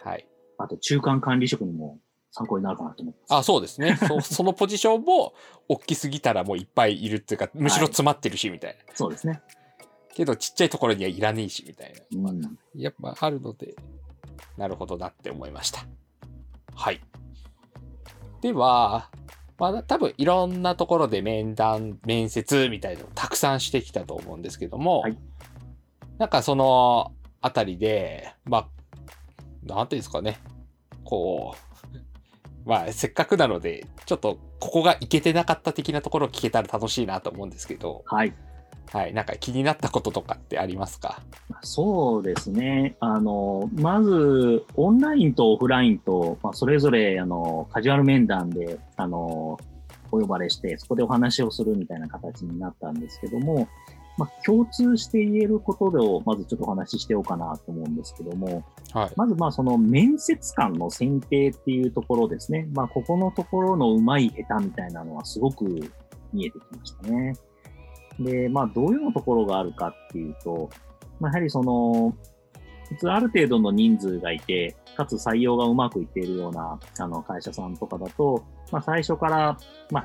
[0.00, 0.26] はい。
[0.58, 1.98] あと、中間管理職にも
[2.32, 3.20] 参考になるかなと思って。
[3.28, 3.96] あ、そうですね。
[3.96, 5.34] そ そのポジションも
[5.68, 8.94] 大きすぎたらもういっぱいいるっていうか、むしろ詰まってるし、みたいな。
[8.94, 9.40] そうですね。
[10.16, 12.30] けどちっちゃいところにはいらねえし、みたいな。
[12.30, 12.58] うん。
[12.74, 13.76] やっぱあるので、
[14.56, 15.86] なるほどなって思いました。
[16.74, 17.00] はい。
[18.40, 19.10] では、
[19.58, 25.18] まあ多分いろんなところで面談、面接みたいなのをたくさんしてきたと思うんですけども、はい
[26.18, 28.68] なんかそのあたりで、まあ、
[29.62, 30.38] なんていうんですかね、
[31.04, 31.54] こ
[31.94, 31.98] う、
[32.68, 38.32] まあせっかくなので、ちょっとここがいけてなかった的なところを聞けたら楽しいなと思うんですけど、はい。
[38.92, 41.20] はい、なんか気になったこととかってありますか？
[41.62, 42.96] そうですね。
[43.00, 49.58] あの、まず、オンラインとオフラインと、まあ、それぞれ、あの、カジュアル面談で、あの、
[50.12, 53.68] お呼ばれして、そこでお話をするみたいな形になったんですけども、
[54.18, 59.10] まあ、共通して言えることを、まずちょっとお話ししておうかなと思うんですけども、はい。
[59.16, 62.68] まず、まあ、その面接官の選定っていうところですね。
[62.72, 65.64] まあ、ここのところのうまい下手みたいなのはすごく
[66.32, 67.34] 見えてきましたね。
[68.20, 70.70] で、まあ、どういうところがあるかっていうと、
[71.20, 72.14] まあ、やはりその、
[72.88, 79.58] 普通ある程度の人数がいて、かつ採用がうまくいっているようなあの会社さんとかだと、まあ、最初から、
[79.90, 80.04] まあ、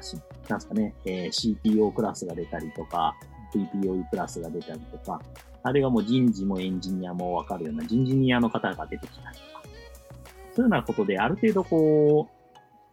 [0.49, 3.15] なんすかね、えー CTO クラスが出たりとか、
[3.53, 5.21] VPOE クラスが出たりとか、
[5.63, 12.29] あるいはもう人事もエンジニアもわかるような人事ニアの方が出てきたりとか、そういうようなことである程度こ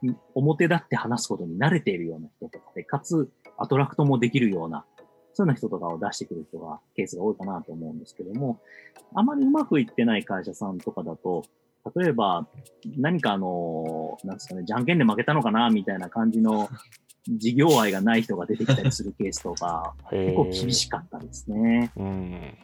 [0.02, 4.84] う、表立って話すことに慣れているような人とかで、かつアトラクトもできるような、
[5.38, 8.58] そういう人とかを出してくる人が、ケースが多いかなと思うんですけども、
[9.14, 11.44] あまりうまくいってない会社さんとかだと、
[11.94, 12.48] 例えば
[12.96, 16.68] 何かあの、なんですかね、じゃんけんで負けたのかなみたいな感じの
[17.28, 21.92] 事業愛がない人が出てきたりするケースとか、結構厳しかったですね。
[21.96, 22.54] うん。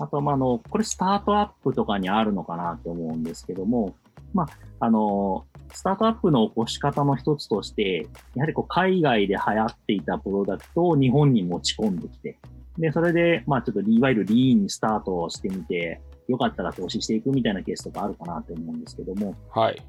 [0.00, 3.94] あとは、まあ、あの、これスタートアップとかにあるのかなと思うんですけども、
[4.34, 4.48] まあ、
[4.80, 12.38] あの、スタートアップの起こし方の一つとして、やはりこう海外で流行っていたプロダクトを日本に持ち込んできて、
[12.78, 19.82] で、それで、まあちょっといわゆるリーンにスタートしてみて、よかったら投資していくみたいなケースとかあるかなと思うんですけども、はい。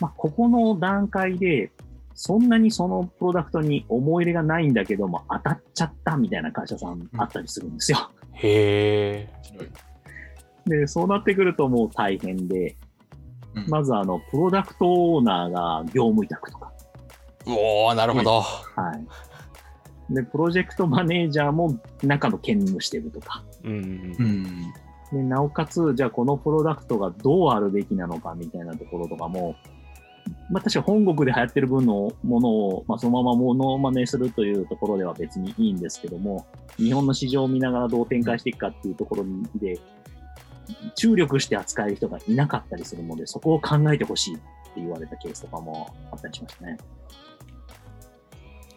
[0.00, 1.70] まあここの段階で、
[2.14, 8.10] そんなにそのプロダクトに思い入れがないんだけども、当たっちゃったみたいな会社さんあったりするんですよ。
[8.32, 9.28] へえ。
[9.34, 9.68] 面白い
[10.68, 12.76] で、そうなってくるともう大変で、
[13.64, 16.72] うんまずあの、プロダクトオーナーが業務委託とか、
[17.46, 18.40] おー、なるほど。
[18.40, 18.46] は
[20.10, 20.14] い。
[20.14, 23.42] で、プロジェクトマネージャーも中の兼務してるとか。
[23.64, 24.16] うん。
[24.18, 24.72] うん。
[25.12, 29.56] で、なおかつ、じゃあこのプロダクトがどうあるべきなのかみたいなところとかも、
[30.50, 39.24] まあ確か本国で流行ってる分のものを、まあそのままモノマネするというところでは別にいいんですけども、日本の市場を見ながらどう展開していくかっていうところ
[39.56, 39.78] で、
[40.94, 44.44] 注力して扱える人がいなかったりするので、そこを考えてほしいって
[44.76, 46.76] 言われたケースとかもあったりしましたね。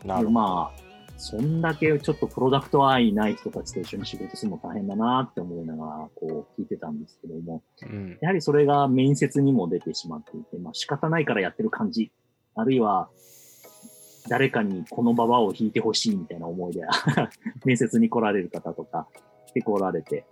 [0.03, 0.29] でなるほど。
[0.31, 0.81] まあ、
[1.17, 8.17] そんだけちょっとプロダクト愛ない人たちと一緒に仕事するの大変だなって思いながら、こう聞いてたんですけども、うん。
[8.21, 12.11] やはりそれが面接にも出てしまっていて、まあ仕方ないからやってる感じ、
[12.55, 13.09] あるいは、
[14.29, 16.81] 誰かにこのババアを引いてほしいみたいな思いで
[17.65, 19.07] 面接に来られる方とか
[19.53, 20.25] 結構おられて、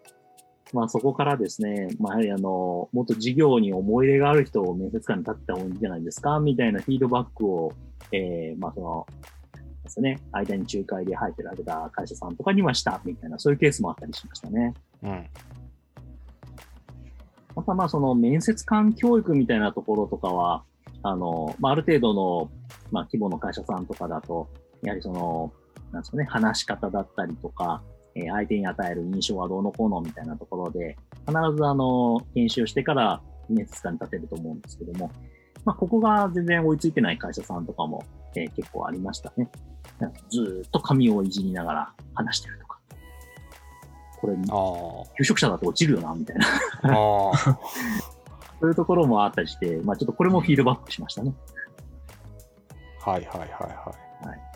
[0.74, 7.74] まあそこからですね、まあやはりあの、もっと事業に思い入れがある人を面接官に立ってた方がいいんじゃないですかみたいなフィードバックを、
[8.12, 9.08] えー、まあその、
[9.84, 14.74] ですね、間に仲介で入ってられた会社さんとかにはしたみたいな、そういうケースもあったりしましたね。
[15.04, 15.26] うん。
[17.56, 20.64] またまあその面接官教育みたいなところとかは、
[21.02, 22.52] あの、まあある程度の、
[22.92, 24.48] まあ規模の会社さんとかだと、
[24.84, 25.52] やはりその、
[25.92, 27.82] なんですかね、話し方だったりとか、
[28.16, 35.12] えー相手に与える印象はどうのこうのみたいなところで、必ずあの、研修してから面接官に立てると思うんですけども、
[35.66, 38.04] まあここが全然追いついてない会社さんとかも、
[38.36, 39.50] えー結構ありましたね。
[40.00, 42.80] なんかずーっと紙をいじりながら話してるとか。
[44.22, 46.48] これ、あ求職者だと落ちるよな、みたいな。
[46.84, 46.88] あ。
[46.90, 47.60] ああ。
[48.60, 51.34] そういうところもあったりして、まあちょっとこれもフィードバックしましたね。
[53.00, 54.49] はいはいはいはい。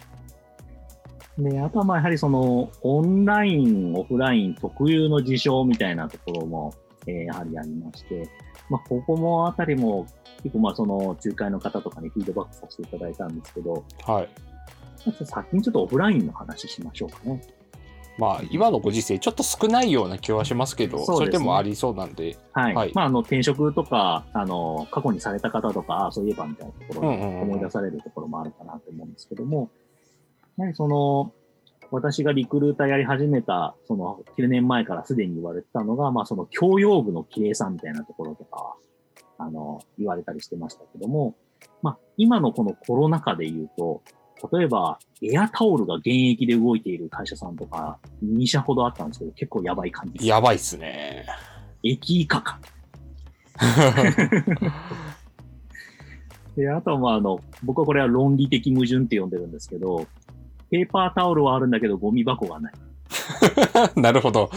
[1.38, 6.74] で、あとはまあやはりそのオンライン、オフライン特有の事象みたいなところも、
[7.08, 8.30] えーやはりありまして、
[8.70, 10.06] まあここもあたりも
[10.44, 14.30] 結構まあその仲介の方とかにフィードバックさせていただいたんですけど、はい。
[15.26, 17.42] 先にちょっとオフラインの話しましょうかね。
[18.18, 22.38] まあ、今のご時世、ちょっと少ないような気はしますけど、そねれでもありそうなんで。
[22.54, 22.76] はい。
[22.76, 29.72] はいまああの転職とか、あの、過去にされた方とか、あそういえばみたいなところ思い出されるところもあるかなと思うんですけども、
[30.58, 31.34] やはりその、
[31.92, 38.76] 私がリクルーターやり始めた、その9年前からすでに言われてたのが、まあその教養部の綺麗さみたいなところとかは、
[39.38, 41.36] あの、言われたりしてましたけども、
[41.82, 44.02] まあ、今のこのコロナ禍で言うと、
[44.52, 50.26] 例えば、エアタオルが現役で動いている会社さんとか、2社ほどあったんですけど、結構やばい感じです。
[50.28, 51.26] やばいっすね。
[51.84, 52.60] 駅以下か。
[56.58, 60.08] で、あとはまあ、あの、僕はこれは論理的矛盾って呼んでるんですけど、
[60.74, 62.74] ペーパータオルはあるんだけど、ゴミ箱がない。
[63.96, 64.50] なるほど。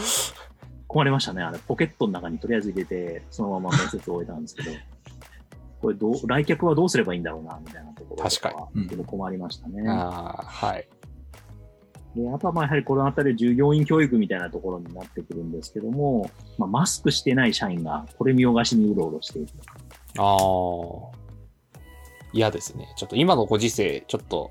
[0.89, 1.43] 壊れましたね。
[1.43, 4.71] あれ、ポケットの中にとりあえず入れて、そのまま面接を終えたんですけど、
[5.79, 9.87] これどう、来客はどうすればいいんだろうな、みたいなところと確かにうん困りましたね。
[9.87, 10.87] ああ、はい。
[12.15, 19.51] で、あとはまあやはりこのあたり従業員教育みたいなところになってくるんですけども、まあ、マスクしてない社員がこれ見よがしにうろうろしている。
[20.17, 21.17] ああ。
[22.33, 22.91] 嫌ですね。
[22.95, 24.49] ちょっと今のご時世、ちょっと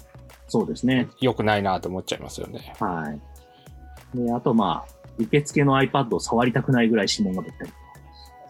[0.49, 1.09] そうですね。
[1.21, 2.75] 良くないなと思っちゃいますよね。
[2.79, 3.13] は
[4.15, 4.17] い。
[4.17, 7.73] で、あとまあ、受付の iPad を触りたくないぐらい指紋が出たり。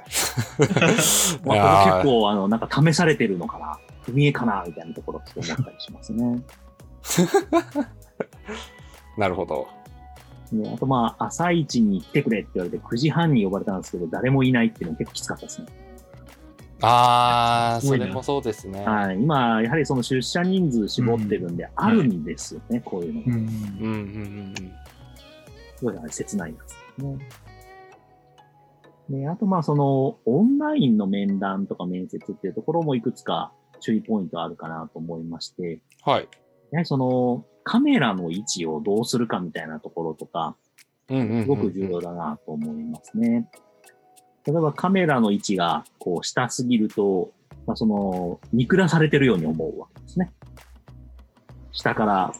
[1.45, 6.43] まあ、これ結構、あの、なんか試されてるのかな、不見えかな、みたいなところって思ったりしますね。
[9.17, 9.69] なるほど。
[10.53, 15.67] であとまあ、朝一に来てくれって言われて9時半に呼ばれたんですけど、誰もいないっていうのも結構きつかったですね。
[16.83, 18.85] ああ、それもそうですね。
[18.85, 19.17] はい。
[19.17, 23.27] 今、やはりその出社人数絞ってるんで、あるんですよね、こういうのが。
[23.27, 24.73] うんうんうんうん
[25.77, 27.19] すごいあれ切ないですね。
[29.11, 36.13] で、あとまあその、オンラインの面談とか面接っていうところもいくつか注意ポイントあるかなと思いまして、うん。
[36.13, 36.29] はい。
[36.73, 40.57] やはりその、カメラの位置をどうするかみたいなところとか、
[41.09, 43.49] うんうんうんうんすごく重要だなと思いますね。
[44.47, 47.33] 例えばカメラの位置がこう下すぎると、
[47.67, 50.33] まあ、その見下されてるように思うわけですね。
[51.73, 52.33] 下から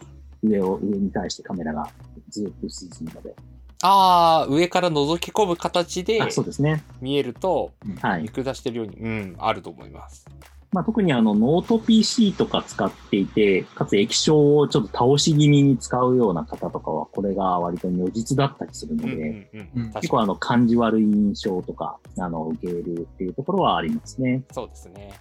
[0.43, 1.91] 上を上に対してカメラが
[2.29, 3.35] ずっと進むので。
[3.83, 6.85] ああ、上から覗き込む形であそうですね。
[7.01, 8.29] 見えると、はい見。
[8.31, 10.27] 下してるように、うん、あると思います。
[10.73, 19.51] まあ、特にあのノート PC とか使っていて、かつ液晶をちょっと倒し気味に使うような方とかは、これが割と如実だったりするのうんで。
[19.95, 24.43] 結構あの感じ悪い印象とか、あの、受けるっていうところはありますね。
[24.53, 25.15] そうですね。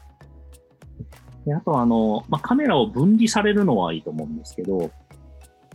[1.46, 4.90] であとはあの、まあ、カメラを分離されるのはいいと思うんですけど、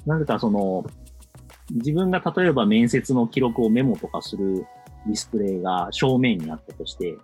[0.05, 0.85] なぜかその、
[1.71, 4.67] 自分が例えば面接の記録をメモとかする
[5.07, 7.17] ディスプレイが正面にあったとして、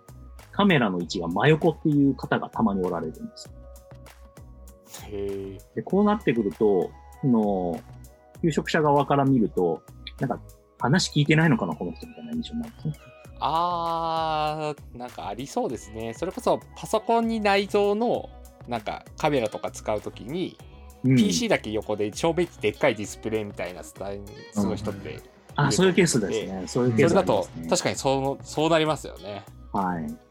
[0.57, 3.47] カメラの位置が真横っていう方がたまにおられるんです。
[5.03, 5.57] へえ。
[5.75, 6.89] で、こうなってくると、
[7.21, 7.79] その、
[8.41, 9.83] 求職者側から見ると、
[10.19, 10.39] なんか
[10.79, 12.93] 話聞いてないのかな、この人みたいな印象になるんですね。
[13.39, 16.15] あー、なんかありそうですね。
[16.15, 18.27] それこそパソコンに内蔵の
[18.67, 20.57] なんかカメラとか使うときに、
[21.03, 25.21] うん PC だけ横で正面にでっかいディスプレイみたいなスタイル人って、
[25.55, 26.63] あ、そういうケースですね。
[26.65, 29.45] そういうケースそれだとね、確かにそうそうなりますよね。
[29.71, 30.26] はい。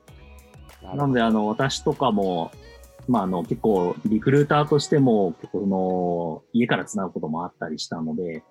[0.94, 2.50] なので、あの、私とかも、
[3.08, 8.42] まあ、あの、結構、リクルーターとしても、結構、その、家から繋ぐこともあったりしたので、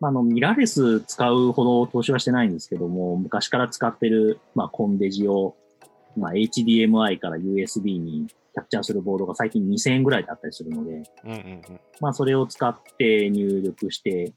[0.00, 5.56] まあ、あの、ミラーレス使うほど投資はしてないんですけども、昔から使ってる、まあ、コンデジを、
[6.16, 11.80] まあ、HDMI から USB にキャプチャーするボードが最近2000円ぐらいだったりするので、うんうんうん。
[12.00, 14.32] まあ、それを使って入力して、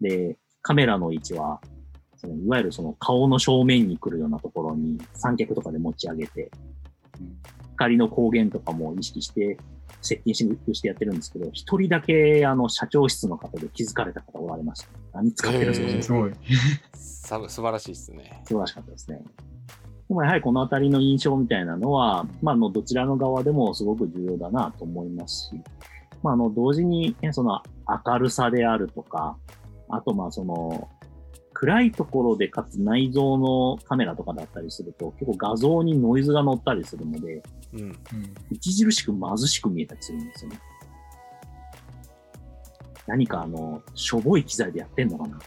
[0.00, 1.60] で、カメラの位置は、
[2.16, 6.50] そのいわゆるその顔の正面に来るようなところに三脚とかで持ち上げて、
[7.72, 9.58] 光の光源とかも意識して、
[10.02, 11.16] セッティングしてやってるん。
[11.16, 14.88] ですけど、一人だけ、あの、社長室の方で気づかれた方おられました。
[15.14, 15.68] 何使ってるん。
[15.68, 16.32] ですか、すごい。
[16.94, 18.42] さ素晴らしいですね。
[18.44, 19.22] 素晴らしかったですね。
[20.08, 25.62] でもやはりこのあたりの印象みたいなのは、まあ、あの、どちらの側でもすごく重要だなと思いますし、
[26.22, 27.62] まあ、あの、同時に、ねその
[28.06, 29.36] 明るさであるとか、
[29.88, 30.88] あと、まあ、その、
[31.60, 37.42] 暗いところでかつ内蔵のカメラとかだったりすると、結構画像にノイズが乗ったりするので、
[37.74, 37.80] うん。
[37.80, 37.96] うん
[38.56, 40.60] 著しく貧しく見えたりするんですよね。
[43.06, 45.38] 何かあの、しょぼい機材でやってんのかな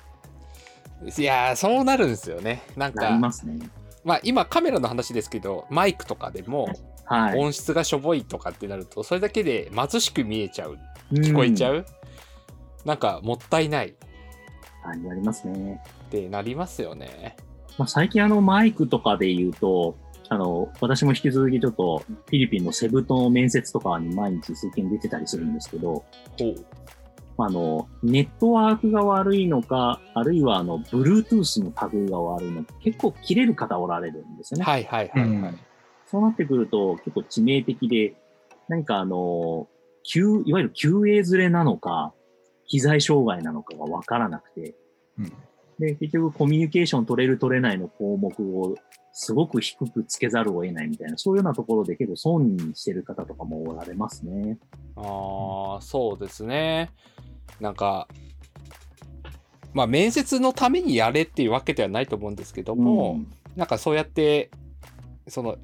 [1.18, 2.61] いやー、そうなるんですよね。
[2.78, 3.57] なんか、ますね。
[4.03, 6.70] まあ今カメラの話ですけど、マイクとかでも
[7.05, 7.39] はい。
[7.39, 10.78] 音質がしょぼいとかってなると、それだけで貧しく見えちゃう。
[11.11, 11.86] 聞こえちゃうう、
[12.86, 13.95] なんかもったいないん
[14.84, 15.82] はい、なりますね。
[16.20, 17.36] ってなりますよね。
[17.78, 19.97] まあ、最近あのマイクとかで言うと、
[20.30, 26.03] あの、私も引き続きちょっとフィリピンのセブ島の面接とかに毎日数件出てたりするんですけど、ほ
[26.39, 26.66] う。
[27.39, 34.66] あの、ネットワークが悪いのか、あるいはあの、Bluetooth の類が悪いのか、結構切れる方おられるんですよね。
[34.66, 35.30] はいはいはいはい。
[35.30, 35.59] うん
[36.05, 38.14] そうなってくると結構致命的で、
[38.68, 39.68] 何かあの、
[40.03, 42.14] 急、いわゆる QA ずれなのか、
[42.68, 44.76] 機材障害なのかがわからなくて、
[45.18, 45.34] うん
[45.80, 48.76] で、結局コミュニケーション取れる取れないの項目を
[49.11, 54.57] すごく低くつけざるを得ないみたいな、そういうようなところで結構損にしてる方とかもおられますね。
[54.95, 56.91] ああ、そうですね。
[57.59, 58.07] なんか、
[59.74, 64.49] まあ面接のためにやれっていうわけではないと思うんですけども、うんなんかそうやって、
[65.28, 65.57] その、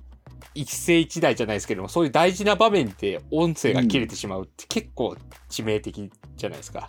[0.56, 5.16] 一世一代じゃないですけども、そういう大事な場面で音声が切れてしまうって結構
[5.50, 6.88] 致命的じゃないですか。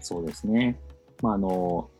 [0.00, 0.78] そうですね。
[1.22, 1.99] まあ、あの、まあ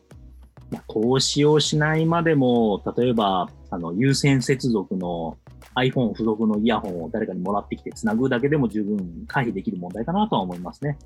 [0.89, 5.37] 投資をしないまでも、例えば、あの、有線接続の
[5.75, 10.99] iPhone 付属のイヤホンを誰かにもらってきて繋ぐだけでも十分回避できる問題かなとは思いますね。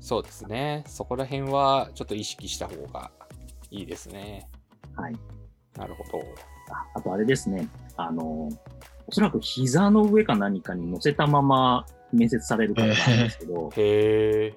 [0.00, 0.84] そうですね。
[0.86, 3.10] そこら辺はちょっと意識した方が
[3.70, 4.48] いいですね。
[4.94, 5.16] はい。
[5.76, 6.24] なるほど。
[6.72, 7.68] ああとあれですね。
[7.96, 8.48] あの、
[9.06, 14.54] おそらく膝の上か何かに乗せたまま面接される方があるんですけど、へえ。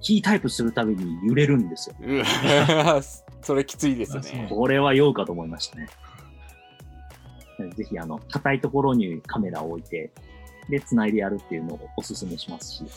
[0.00, 1.96] キータイプするたびに揺れるんですよ。
[3.42, 4.46] それきついですね。
[4.48, 5.88] これは酔うかと思いましたね。
[7.74, 10.10] ぜひ、あの、硬いところにカメラを置いて、
[10.68, 12.88] で、繋いでやるっていうのをお勧めしますし、ま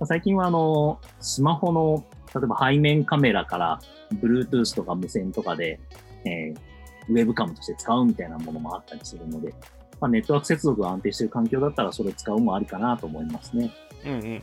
[0.00, 3.80] あ最近は、あの、スマホの、例えば背面カメラから、
[4.14, 5.80] Bluetooth とか無線とかで、
[6.24, 6.72] えー
[7.08, 9.54] ウェブカムとして使うみたいなものもあったりするので、
[10.00, 13.70] まあ、ネットワーク接続が安定している環境だったら、それを使うもありかなと思いますね。
[14.04, 14.42] うんうんうんうん。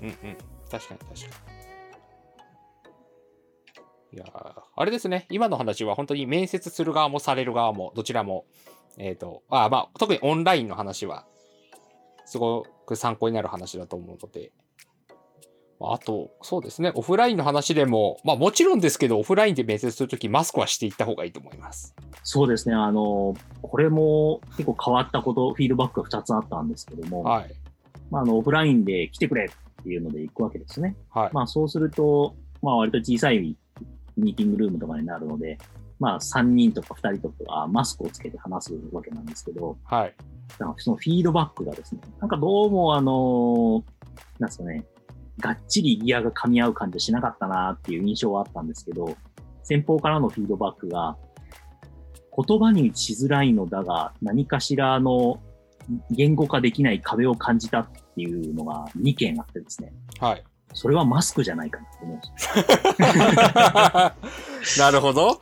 [0.70, 1.59] 確かに確かに。
[4.12, 5.28] いやーあれですね。
[5.30, 8.45] 今の話は本当に面接する側もされる側も、どちらも、
[8.97, 11.26] えっ、と、あまあ、特にオンラインの話は、
[12.26, 14.51] すごく参考になる話だと思うので。
[15.82, 16.91] あと、そうですね。
[16.95, 21.95] オフラインの話でも、まあもちろんですけど、オフラインで面接するときマスクはしていった方がいいと思います。
[22.24, 22.76] そうですね。
[22.76, 27.55] あの、これも結構変わったこと、フィードバックが2つあったんですけども、はい。
[28.12, 30.97] まあ、あの、オフラインで来てくれっていうので行くわけですね。
[31.12, 31.30] はい。
[31.32, 33.55] まあ、そうすると、まあ、割と小さい
[34.18, 35.57] ミーティングルームとかになるので、
[35.99, 40.16] まあ、3人とか2人とかマスクをつけて話すわけなんですけど、はい。
[40.57, 43.84] なんかそのフィードバックがですね、なんかどうもあの、
[44.39, 44.86] なんですかね、
[45.39, 49.16] がっちりギアが噛み合う感じはしなかったなっていう印象はあったんですけど、
[49.64, 51.18] 先方からのフィードバックが、
[52.47, 55.41] 言葉にしづらいのだが、何かしらの
[56.12, 60.43] 言語化できない壁を感じたっていうのが2件あってですね、はい。
[60.74, 62.66] それはマスクじゃないかなと思うんですよ
[64.86, 65.40] なるほど。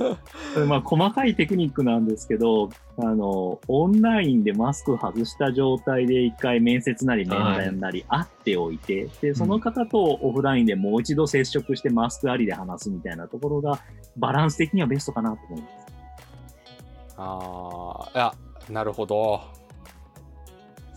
[0.66, 13.80] まあ細かいテクニックなんですけど、あの、オンラインでマスク外した状態で一回面接なり面談なり会っておいて、で、その方とオフラインでもう一度接触してマスクありで話すみたいなところが
[14.16, 15.74] バランス的にはベストかなと思います。
[17.16, 18.34] ああ、いや、
[18.70, 19.40] なるほど。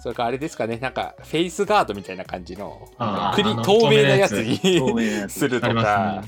[0.07, 4.57] それからあれですかね、なんか、フェイスガードみたいな感じの、あーあのクリ透明なやつ透に
[5.27, 5.75] するとかす。
[5.75, 5.83] ね。
[5.83, 6.21] あ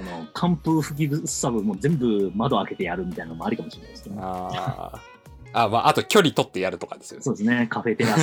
[0.00, 4.16] の、寒風吹きさぶも全部窓開けてやるみたいなのもありかもしれないですね。
[4.18, 4.98] あー
[5.52, 7.22] あ、まあ、あと距離取ってやるとかですよね。
[7.22, 7.66] そうですね。
[7.68, 8.20] カフェテラス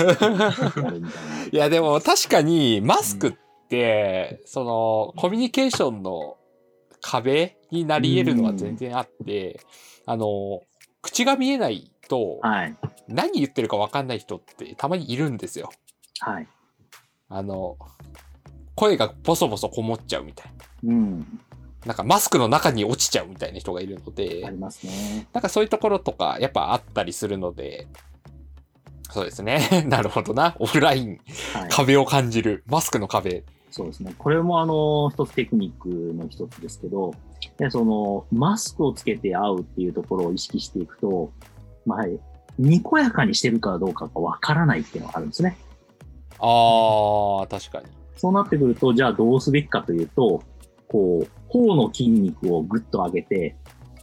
[0.79, 1.45] やるみたいな。
[1.51, 3.33] いや、でも確かにマスクっ
[3.69, 6.37] て、その、コミュニケーションの
[6.99, 9.59] 壁になり得るのは全然あって、
[10.07, 10.61] あの、
[11.03, 12.75] 口が見えないと、はい。
[13.07, 15.69] 何言ってるか分かんない人ってたまにいるんですよ。
[16.19, 16.47] はい。
[17.29, 17.77] あの、
[18.75, 20.51] 声がボソボソこもっちゃうみたい
[20.85, 21.19] うん。
[21.19, 21.25] な。
[21.87, 25.27] なんかマスクの中に落ちちゃうみたいな人がいるのであ、りますね。
[25.33, 27.87] なんかそういうところとかやっぱあったりするので、
[29.11, 29.85] そうですね。
[29.87, 30.55] なるほどな。
[30.59, 31.19] オフライン、
[31.53, 31.69] はい。
[31.69, 32.63] 壁を感じる。
[32.67, 33.43] マスクの壁。
[33.69, 34.15] そうですね。
[34.17, 37.13] これもあの、一つテクニックの一つですけど、
[37.57, 41.31] でその、マスクをつけて会うっていうところを意識していくと、
[41.85, 42.05] まあ、
[42.57, 45.57] にこやかにしてるかどうかがわからないっていうのがあるんですね。
[46.39, 47.85] ああ、確かに。
[48.15, 50.41] そうなってくると、じゃあどうすべきかというと、
[50.87, 53.55] こう、頬の筋肉をぐっと上げて、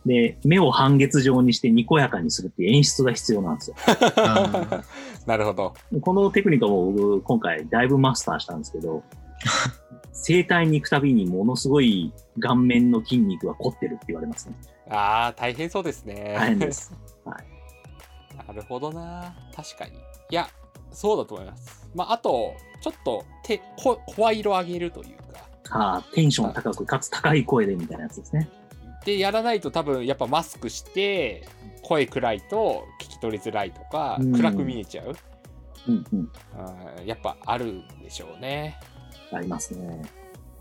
[0.04, 3.76] で、目を半月状にしてにこやかにするっていう演出が必要なんですよ。
[4.16, 4.82] あ
[5.26, 5.74] なるほど。
[6.00, 9.02] このテクニックはもう僕、今回だいぶマスターしたんですけど、
[10.12, 14.56] 整体に行くたびにものすごい顔面の筋肉が凝ってるって言われますね。
[14.90, 16.34] ああ、大変そうですね。
[16.36, 16.72] 大変で。
[16.72, 16.92] す。
[18.36, 19.34] なるほどな。
[19.54, 19.92] 確かに。
[19.92, 19.98] い
[20.30, 20.48] や、
[20.90, 21.88] そうだと思います。
[21.94, 25.40] まあ、あと、ちょっと手、こ声色上げるというか。
[25.70, 28.48] ああ、テンション高く、かつ高い声でみたいなやつですね。
[29.04, 31.46] で、やらないと多分、やっぱマスクして、
[31.82, 35.16] 声暗いと聞き取りづらいとか、うん暗く見えちゃう。
[35.88, 36.18] うんうん。
[36.18, 38.78] うんやっぱあるんでしょうね。
[39.32, 40.02] ありますね。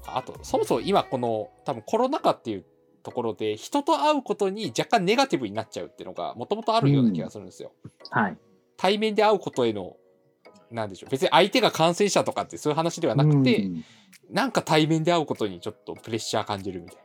[0.08, 2.66] あと、そもそも今この多分コロナ禍っていう
[3.02, 7.74] ところで人と会うことに若干ネガティブになっちゃうっていうのがもともとあるような気がするんですよ。
[8.10, 8.38] はい。
[8.78, 9.96] 対面で会うことへの、
[10.72, 11.10] なんでしょう。
[11.12, 13.84] 別に相手が感染者とかってそういう話ではなくて、うん
[14.30, 16.98] なんか対面で会うことにちょっとプレッシャー感じるみたい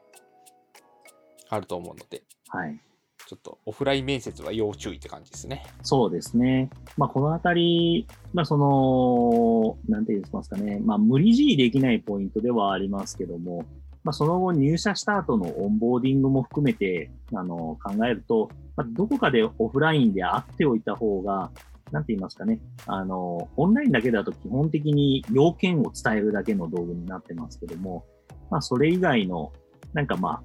[1.48, 2.80] あると思うので、はい。
[3.28, 5.64] ちょっとオフライン面接は要注意って感じですね。
[5.82, 6.70] そうですね。
[6.96, 10.80] まあ、このあたり、まあ、その、なんて言いますかね。
[10.84, 13.64] まあ、無理強いできないポイントではありますけども、
[14.06, 21.50] まあ、その後入社した後のオンボーディングも含めて、あの、考えると、まあ、どこかでオフラインで会っておいた方が、
[21.90, 22.60] なんて言いますかね。
[22.86, 28.04] あの、オンラインだけだと基本的に要件を伝えるだけの道具になってますけども、
[28.48, 29.52] まあ、それ以外の、
[29.92, 30.42] なんかまあ、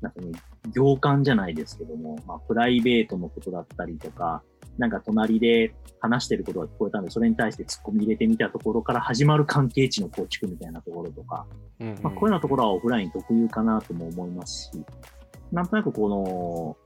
[0.00, 0.32] なんかね、
[0.72, 4.42] 行間じゃないですけども、まあ、プライベートのことだったりとか、
[4.78, 11.46] なんか隣で話してることが聞こえたので、それに対して突っ込み入れてみたところから始まる関係値の構築みたいなところとか、
[11.80, 14.84] うんうんまあ、こういうようなところはオフライン特有かなとも思いますし、
[15.52, 16.76] なんとなくこ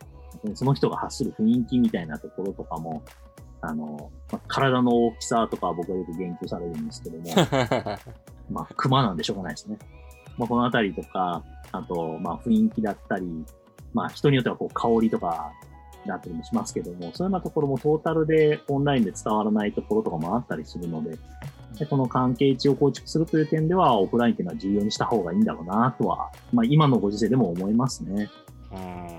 [0.42, 3.02] の、その人が発する雰囲気みたいなところとかも、
[3.60, 7.24] あの、まあ、体の大きさとかは僕はよく言及されるんですけども、
[8.50, 9.78] まあ、熊なんでしょうがないですね。
[10.36, 13.44] まあ、このあたりとか、あと、まあ、雰囲気だったり、
[13.92, 15.52] まあ、人によってはこう、香りとか、
[16.06, 21.18] だったりもしますけども、そういうようなところもトータルでオンラインで伝わらないところとかもあったりするので、
[21.78, 28.30] でこの関係値を構築するという点では、オフラインっていうのは重要にした方がいいんだろうなとは、まあ、今のご時世でも思いますね。
[28.72, 29.18] うん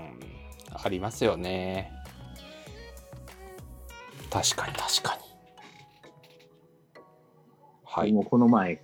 [0.82, 1.92] ありますよね。
[4.30, 5.22] 確かに確かに。
[7.84, 8.12] はい。
[8.12, 8.80] もうこの前、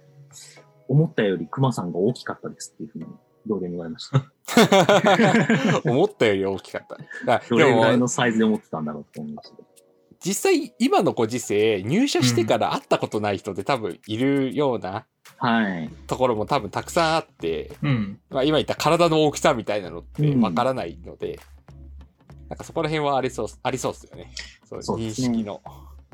[0.88, 3.06] 思ったより熊さんが大きかったですっていうふうに
[3.46, 4.24] 同僚に言われました。
[5.84, 6.96] 思ったより大きかった。
[7.24, 9.56] だどれぐらいのサイズで思ってたんだろうと思いました。
[10.24, 15.06] 実際今のご時世入社してから会ったことない人って多分いるような
[15.38, 15.90] はい。
[16.06, 18.20] ところも多分たくさんあって、うん。
[18.30, 21.38] まあ、今言った体の大きさみたいなのってわからないので、
[22.48, 24.32] なんかそこら辺はありそうありそうですよね。
[24.64, 25.60] そうね識の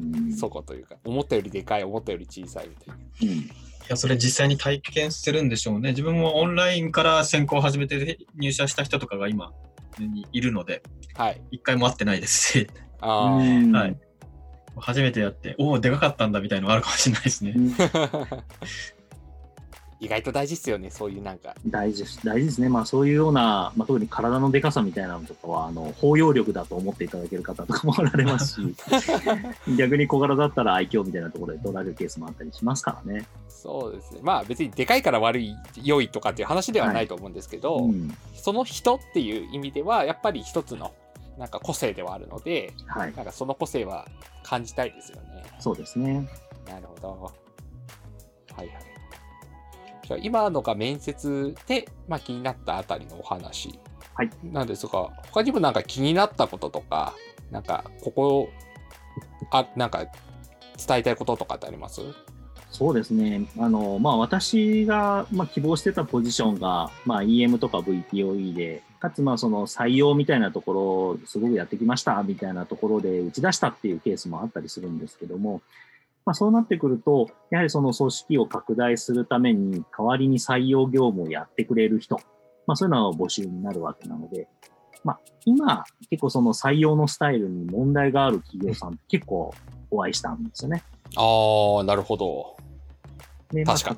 [0.01, 2.95] うんそこというか、思ったよりでかい思ったより小さいみたいな。
[2.95, 3.51] うんい
[3.89, 5.91] や、それ実際に体験してるんでしょうね。
[5.91, 9.53] 自分もオンラインから専攻を始めて入社した人とかが今
[9.99, 10.83] にいるので、
[11.15, 11.41] はい。
[11.51, 12.71] 一回も会ってないですし、
[13.01, 13.97] はい
[14.77, 17.55] 初めてやって、おお、でかかったんだみたいなのがあるかもしれないですね。
[20.03, 21.55] うん意外と大事っすよね、そういうなんか。
[21.65, 22.27] 大事です。
[22.27, 22.69] 大事ですね。
[22.69, 28.75] まあそういうような、まあ特に体のでかさみたいなのとかは、あの、包容力だと思っていただける方とかもおられますし、
[29.79, 33.29] 逆に小柄だったら愛嬌みたいなところで取られるケースもあったりしますからね。
[33.49, 34.21] そうですね。
[34.25, 38.13] まあ別にでかいから悪い、良いとかっていう話ではないと思うんですけど、うん。
[38.35, 40.91] その人っていう意味では、やっぱり一つの
[41.39, 43.15] なんか個性ではあるので、はい。
[43.15, 44.09] なんかその個性は
[44.43, 45.45] 感じたいですよね。
[45.61, 46.29] そうですね。
[46.67, 47.33] なるほど。
[48.57, 48.92] はいはい。
[50.07, 53.79] じゃあ今のが面接で、まあ、気になったあたりのお話。
[54.15, 54.31] はい。
[54.43, 57.15] なんですが、他にもなんか気になったこととか、
[57.51, 58.49] なんかここ、
[59.51, 60.07] あ、なんか
[60.85, 62.01] 伝えたいこととかってあります？
[62.71, 63.47] そうですね。
[63.59, 75.61] あの、まあ私が、まあ、希望してたポジションが、まあ EM とか VPOE で、かつまあその採用みたいなところをすごくやってきましたみたいなところで打ち出したっていうケースもあったりするんですけども、
[76.25, 82.17] まあそうなってくると、やはりその組織を拡大するために代わりに採用業務をやってくれる人、
[82.67, 84.49] まあそういうのが募集になるわけなので、
[85.05, 89.53] まあ今結構その採用のスタイルに問題がある企業さんって結構
[89.91, 90.85] お会いしたんですよね。
[91.17, 92.57] ああ、なるほど。
[93.51, 93.97] でまあ確か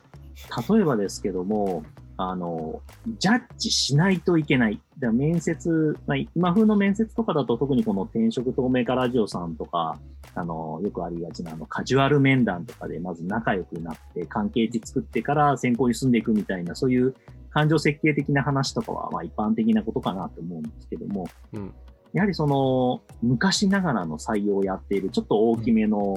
[0.49, 1.85] た例えばですけども、
[2.17, 2.81] あの、
[3.19, 4.81] ジャッジしないといけない。
[4.99, 9.99] で面接、まあ、今風の面接とかだと特にこの転職透明化ラジオさんとか、
[10.35, 17.15] あの、よくありがちなあのカジュアル面談とかでまず仲良くなって関係値作ってから選考に進んでいくみたいな、そういう
[17.51, 21.75] 感情設計的な話とかはまあ一般的なことかなと思うんですけども、うん。
[22.13, 26.17] やはりその、昔ながらの採用をやっている、ちょっと大きめの、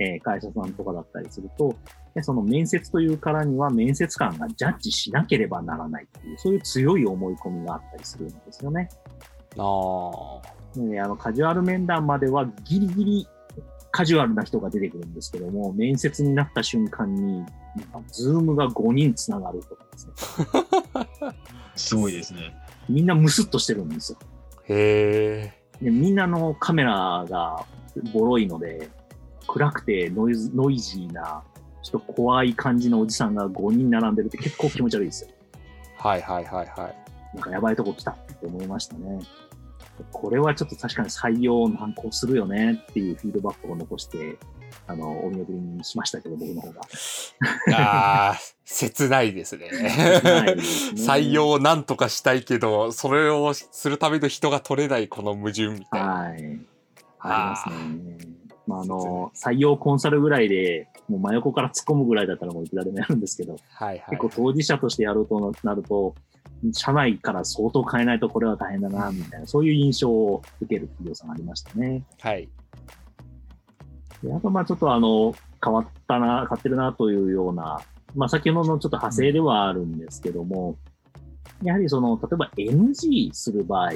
[0.00, 1.76] えー会社さんとかだったりすると、
[2.14, 8.88] でその面接というからには面接官がジャッジしなければならないっていう、そういう強い思い込みがあったりするんですよね。
[9.58, 10.10] あ
[10.42, 10.60] あ。
[10.74, 13.28] であのカジュアル面談まではギリギリ
[13.92, 17.44] カジュアルな人が出てくるんですけども、面接になった瞬間に、
[18.08, 21.34] Zoom が5人つながるとかですね。
[21.74, 22.54] すごいですね。
[22.88, 24.18] みんなムスッとしてるんですよ。
[24.68, 25.84] へえ。
[25.84, 27.64] でみんなのカメラが
[28.12, 28.88] ボロいので、
[29.50, 31.42] 暗くてノイズノイジーな、
[31.82, 35.30] ちょっと怖い感じのおじさんが5人並んでるって結構気持ち悪いですよ。
[35.98, 37.36] はいはいはいはい。
[37.36, 39.20] なんかやばいとこ来たって思いましたね。
[40.12, 44.38] これはちょっと確かに採用難航するよねっていうフィードバックを残して、
[44.86, 46.80] あの、お見送りにしましたけど、僕の方が。
[47.76, 49.68] ああ、切ないですね。
[50.96, 56.06] 採用をなんとかしたいけど、それをするための人が取れないこの矛盾みたいな。
[56.06, 56.34] はい。
[56.34, 58.39] ありますね。
[58.70, 66.14] まあ、あの、採用コンサルぐらいで、もう真横から突っ込むぐらいだったらもういくらでもやるんですけど、はいはい結構当事者としてやろうとなると、
[66.72, 72.04] 社内から相当変えないとこれは大変だな、みたいな、そういう印象を受ける企業さんがありましたね。
[72.20, 72.48] はい。
[74.22, 77.80] であと、まあちょっとあの、変わったな、変わってるなというような、
[78.14, 80.76] まあ先ほどのちょっと派生ではあるんですけども、
[81.64, 83.90] やはりその、例えば NG する場合、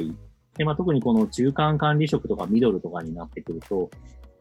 [0.57, 3.91] でまあ、特にこの中間管理職とかミドルとかになってくると、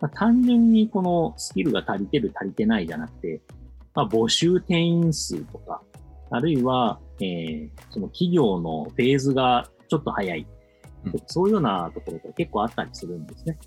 [0.04, 3.41] まあ、単純にこのスキルが足りてる足りてないじゃなくて、
[3.95, 5.82] まあ、募集定員数とか、
[6.30, 10.39] あるいは、えー、その企業のフェーズがちょっと早い、
[11.06, 13.58] うんそういうようなところが結構あったりするんですね。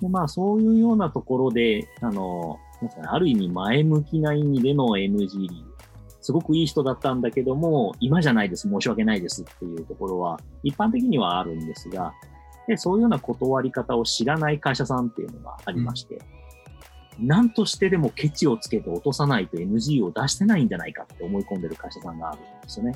[0.00, 5.76] でまあ、そういうようなところで、あの、なんかね、ある意味前向きな意味での NG リーグ。
[6.20, 12.12] すごくいい人だったんだけども、今じゃないです、申し訳ないですっていうところは、一般的にはあるんですが、
[12.70, 16.20] でそういうような断り方を知らない会社さんっていうのがありまして、
[17.18, 22.94] 何としてでもケチをつけて落とさないと NG を出してないんじゃないかって思い込んでる会社さんがあるんですよね。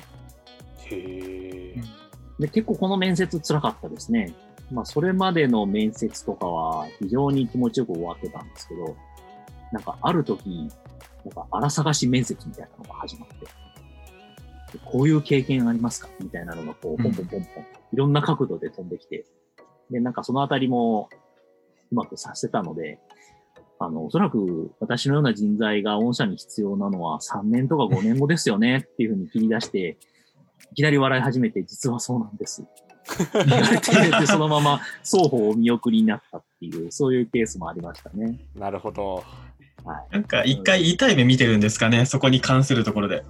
[0.85, 1.83] へえ。
[2.39, 4.33] で、結構この面接辛かったですね。
[4.71, 8.95] まあ、それまでの面接とかは非常に気持ちよく終わってたんですけど、
[9.73, 10.69] なんかある時、
[11.25, 16.07] なんか荒探し面接みたいなのが始まって、でこういう経験ありますか？
[16.19, 19.25] みたいなのがこう、ポンポンポンポン、いろんな角度で飛んできて、
[19.91, 21.09] で、なんかそのあたりも
[21.91, 22.99] うまくさせたので、
[23.79, 29.97] あの、おそらく私のような人材が御社に必要なのは3年とか5年後ですよねっていうふうに切り出して、
[30.71, 32.63] いきなり笑い始めて、実はそうなんです。
[33.45, 38.39] 言われて、でそのまま双方お見送りになったっていう、そういうケースもありましたね。
[38.55, 39.23] なるほど。
[39.83, 40.13] はい。
[40.13, 43.23] なんか一回痛い目見てるんですかね、そこに関するところで。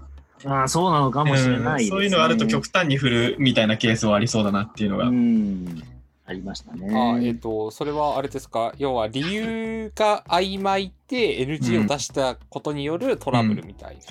[0.46, 5.08] ああ、そうなのかもしれないです、ねうんそういうのあると極端に振るみたいなケースはありそうだなっていうのが。
[5.08, 5.84] うん。
[6.28, 6.90] ありましたね。
[6.96, 8.74] あえっ、と、それはあれですか？
[8.78, 14.02] 要は理由が曖昧で NG を出したことによるトラブルみたいな。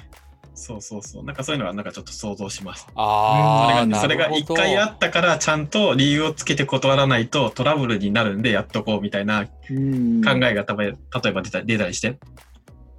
[0.56, 1.24] そうそうそう。
[1.24, 2.86] なんかそういうのはなんかちょっと想像します。
[2.94, 12.18] ああ、がそれが一回あっったからちゃんと理由をつけて断らないとトラブルになるんでやっとこうみたいなうん考えがたば例えば出た出たりして。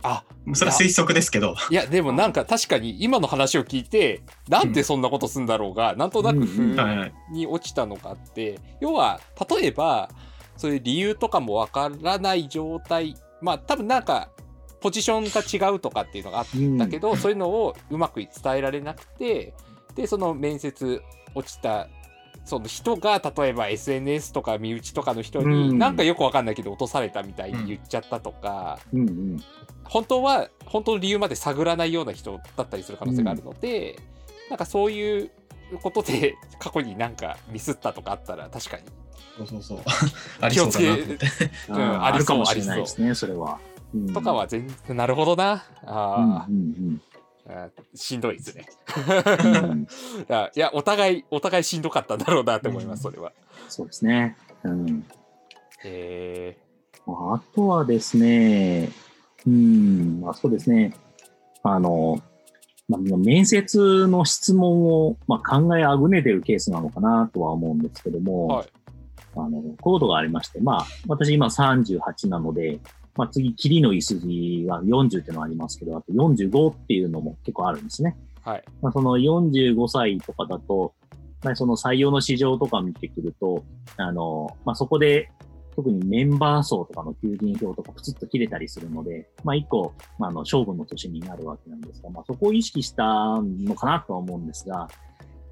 [0.05, 1.55] あ、それは推測ですけど。
[1.69, 6.75] いや、でもなんか確かに今の話を聞いて、なんでそんなことすんだろうが、なんとなくうん。
[6.75, 7.11] 風。
[7.31, 10.09] に落ちたのがあって、要は、例えば、
[10.57, 14.29] そういう理由とかもわからない状態、まあ多分なんか、
[14.79, 16.45] ポジションが違うとかっていうのがあっ
[16.77, 19.53] たけど、そういうのをうまく伝えられなくて、
[19.95, 21.01] で、その面接
[21.33, 21.87] 落ちた、
[22.45, 25.79] その人が例えば SNS とか身内とかの人に、うん。
[25.79, 29.43] なんかよくわかんないけど落とされたみたいに言っちゃったとか、うんうん。
[29.83, 33.99] 本当は本当の理由まで探らないような人だったりする可能性があるので、
[34.49, 35.31] なんかそういう
[35.81, 38.83] ことで過去になんかミスったとかあったら確かに。
[39.37, 39.79] そうそうそう。
[40.41, 41.77] ありそうだな。
[41.77, 43.59] うんあるかもしれないですね、それは。
[43.93, 44.13] うん。
[44.13, 45.65] とかは全然なるほどな。
[45.83, 47.01] うんあうん。
[47.13, 47.14] ー、
[47.93, 48.65] しんどいですね。
[50.55, 53.31] いやお互いお互いしんどかったんだろうなって思いますそれは
[53.69, 54.37] そうですね。
[54.63, 55.05] うん。
[55.83, 56.57] え
[57.07, 58.89] あとはですね、
[59.45, 60.93] うん、まあそうですね。
[61.61, 62.19] あの、
[62.87, 68.67] まあ、面接の質問を、まあ、考えあぐねてるケースなのかなとは思うんですけども、はい
[69.35, 72.79] あの、こういうことがありまして、まあ、私今38なので、
[73.15, 78.17] まあ次、キリのいすじは40っていうのがありますけど、あと45っていうのも結構あるんですね。
[78.45, 80.93] ーはいまあ、その45歳とかだと、
[81.43, 83.63] まあ、その採用の市場とか見てくると、
[83.97, 85.31] あの、まあ、そこで、
[85.75, 93.03] 特にメンバー層とかの求人票とかプツッと切れたりするので、まあ、一個、まあ、あの、勝負の年になるわけなんですが、まあ、そこを意識した
[93.41, 94.87] のかなとは思うんですが、あ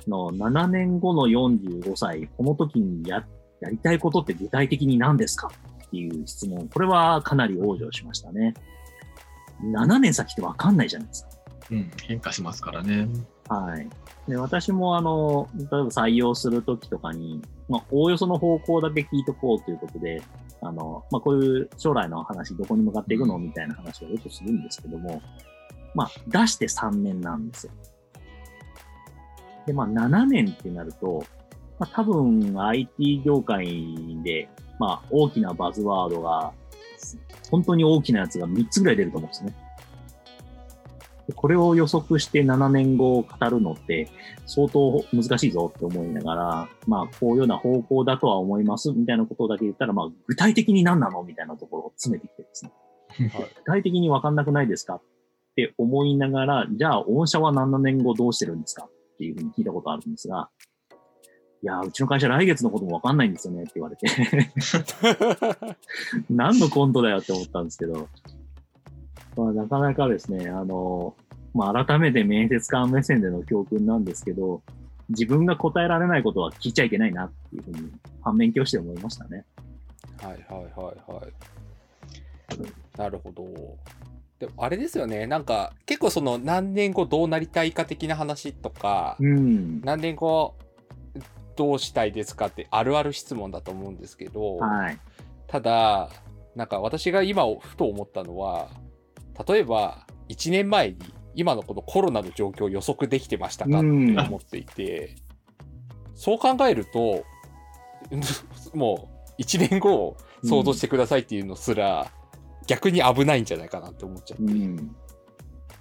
[0.07, 3.26] の、7年後の45歳、この時にや、
[3.61, 5.51] やりたいことって具体的に何ですか？
[5.94, 8.56] っていう質問、これはかなり往生しましたね。
[9.62, 11.30] 7年先ってわかんないじゃないですか。
[11.70, 13.08] うん、変化しますからね。
[13.48, 13.88] はい。
[14.28, 20.24] で、私もあの、例えば採用するときとかに、まあ、おおよその方向だけ聞いとこうということで、
[20.62, 23.38] あの、まあ、こういう将来の話、どこに向かっていくの？
[23.38, 25.22] みたいな話をよくするんですけども、
[25.94, 27.74] まあ、出して3年なんですよ。
[29.68, 31.24] で、まあ、7年ってなると、
[31.78, 33.68] まあ、多分 IT 業界
[34.24, 36.53] で、まあ、大きなバズワードが、
[37.51, 39.55] 本当に大きなやつが3つぐらい出ると思うんですね。
[41.28, 44.09] でこれを予測して7年後を語るのって
[44.45, 52.71] 相当難しいぞって思いながら、まあこういうような方向だとは思いますみたいなことだけ言ったら、まあ具体的に何なのみたいなところを詰めてきてですね。
[53.34, 54.95] はい具体的に分かんなくないですか？
[54.95, 55.01] っ
[55.55, 58.86] て思いながら、じゃあ御社は7年後どうしてるんですか？
[58.86, 60.49] っていうふうに聞いたことあるんですが、
[61.64, 64.05] いやー、うちの会社来月のことも分かんないんですよねって言われて、
[66.30, 68.09] 何のコントだよって思ったんですけど、
[69.38, 71.16] まあ、なかなかですね、あの、
[71.53, 74.61] まあ、改めて面接官目線での教訓なんですけど、
[75.07, 77.91] 自分が答えられないことは聞いちゃいけないなっていうふうに
[78.22, 79.45] 反面教師で思いましたね。
[80.22, 81.34] はいはいはいはい。
[82.97, 83.45] なるほど。
[84.39, 89.80] でもあれですよね、なんか結構その何年後どうなりたいか的な話とか、うん。
[89.82, 90.55] 何年後
[91.56, 94.99] どうしたいですかってあるある質問だと思うんですけど、はい。
[95.47, 96.10] ただ、
[96.56, 98.70] なんか私が今ふと思ったのは、
[99.47, 100.97] 例えば1年前に
[101.36, 105.16] 今のこのコロナの状況を予測できてましたかってうん思っていて、
[106.16, 107.24] そう考えると、
[108.74, 112.12] もう1年後を想像してくださいっていうのすら、
[112.68, 114.95] 逆に危ないんじゃないかなって思っちゃって、うん。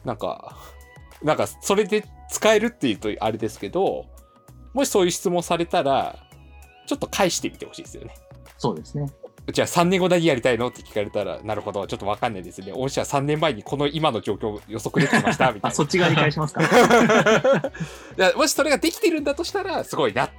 [0.05, 0.57] なんか、
[1.23, 4.07] なんかそれで使えるっていうとあれですけど、
[4.73, 6.17] もしそういう質問されたら、
[6.87, 8.15] ちょっと返してみてほしいですよね。
[8.59, 9.07] そうですね。
[9.53, 10.69] じゃあ3年後何やりたいの？
[10.69, 12.73] って聞かれたら、なるほど、ちょっとわかんないですね。
[12.73, 15.51] 御社は3年前にこの今の状況を予測できてました？
[15.53, 16.61] みたあ、いそっち側に返しますか？
[18.37, 20.35] もしそれができてるんだとしたら、すごいなって。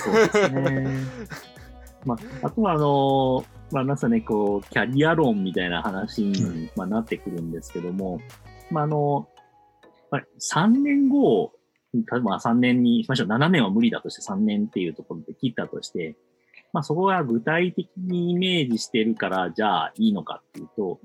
[0.00, 0.98] そうですね。
[2.04, 8.20] まあ、あとは、あの、まあ、なんすかね、こう、キャリア論みたいな話に、まあ、なってくるんですけども、
[8.70, 9.26] まあ、あの、
[10.10, 11.52] まあ、3年後、
[11.94, 13.28] 例えば3年にしましょう。
[13.28, 16.16] 7年は無理だとして3年っていうところで切ったとして、
[16.72, 21.00] まあ、そこが具体的にイメージしてるから、じゃあいいのかっていうと、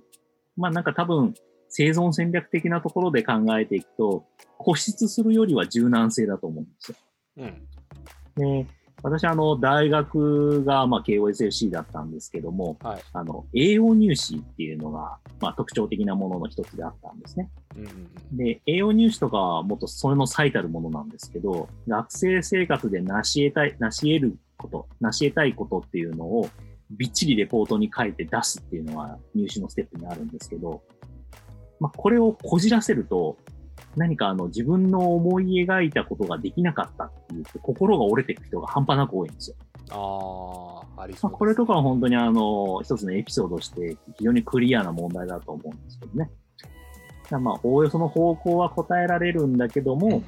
[0.58, 1.36] まあ、なんか多分、
[1.70, 4.26] 生存戦略的なところで考えていくと、
[4.58, 6.98] 固執するよりは柔軟性だと思うんですよ。
[7.38, 7.68] うん。
[8.36, 8.68] で、
[9.02, 13.02] 私、あの、大学が、まあ、KOSFC だったんですけども、はい。
[13.14, 17.50] あの、栄養入試っていうのが、まあ、特徴的なものの一つであったんですね。
[17.76, 17.92] うんうんう
[18.36, 26.48] んで、栄養入試とかはもっとそれの最たるものなんですけど、学生生活で成し得たい、成し得ること、成し得たいことっていうのを、
[26.92, 30.82] びっちりレポートに書いて出すっていうのは入試のステップにあるんですけど、
[31.80, 33.38] まあ、これをこじらせると、
[33.96, 39.56] 何かあの自分の思い描いたことができなかったって言って心が折れていく人が半端なく多いんですよ。
[39.92, 46.30] ああ、ありまあ、そうですこれとかは本当にあの、一つのエピソードとして非常にクリアな問題だと思うんですけどね。
[47.32, 50.24] まあ、おおよその方向は答えられるんだけども、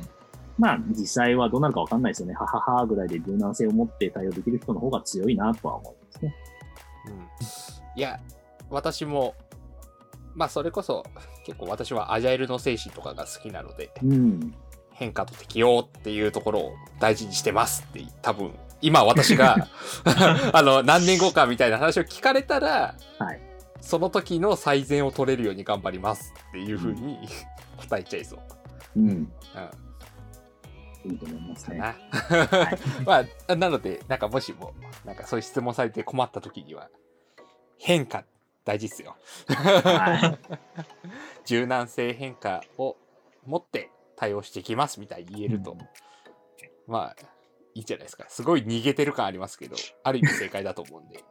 [0.59, 2.35] まあ、実際はどうなるかわかんないですよね。
[2.35, 6.35] はははぐらいで柔軟性を持って対応できる人の方が強いなとは思いますね。
[7.07, 8.19] うんいや、
[8.69, 9.33] 私も、
[10.33, 11.03] まあそれこそ
[11.45, 14.53] 結構私はアジャイルの精神とかが好きなので、うん。
[14.91, 19.67] 変化と適応っていうところを大事にしてますって多分、今私が
[20.53, 23.41] あの何年後かみたいな話を聞かれたら、はい。
[23.81, 27.17] その時の最善を取れるように頑張りますっていうふうに
[27.77, 28.39] 答えちゃいそう。
[28.97, 29.07] うん。
[29.09, 29.31] うん
[31.03, 31.85] いいと思いますな。
[31.85, 31.95] はい
[33.05, 34.73] まあ、なので、なんかもしも、
[35.03, 36.89] なんかそういう質問されて困った時には、
[37.79, 38.23] 変化
[38.63, 39.15] 大事っすよ。
[39.47, 40.37] は
[41.45, 42.95] 柔軟性変化を
[43.45, 45.77] 持って対応していきますみたいに言えると、うん
[46.87, 47.15] まあ、
[47.73, 48.25] いいんじゃないですか。
[48.27, 51.23] すごい逃げてる感ありますけど、ある意味正解だと思うんで。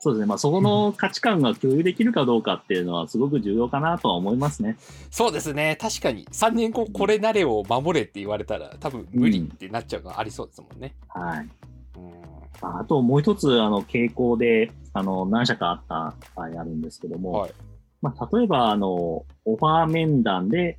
[0.00, 0.26] そうですね。
[0.26, 4.76] まあ、そこの価値観が共有できるかどうかっていうのはすごく重要かなとは思いますね。
[5.10, 5.78] そうですね。
[5.80, 10.94] 確かに、3年後これなれを守れって言われたら、多分無理ってなっちゃうのはありそうですもんね。
[11.08, 11.48] はい。
[11.96, 12.33] うん。
[12.60, 17.52] まああともう一つ、あの、傾向で、あの、何社かあった場合あるんですけども、はい。
[18.00, 20.78] まあ、例えば、あの、オファー面談で、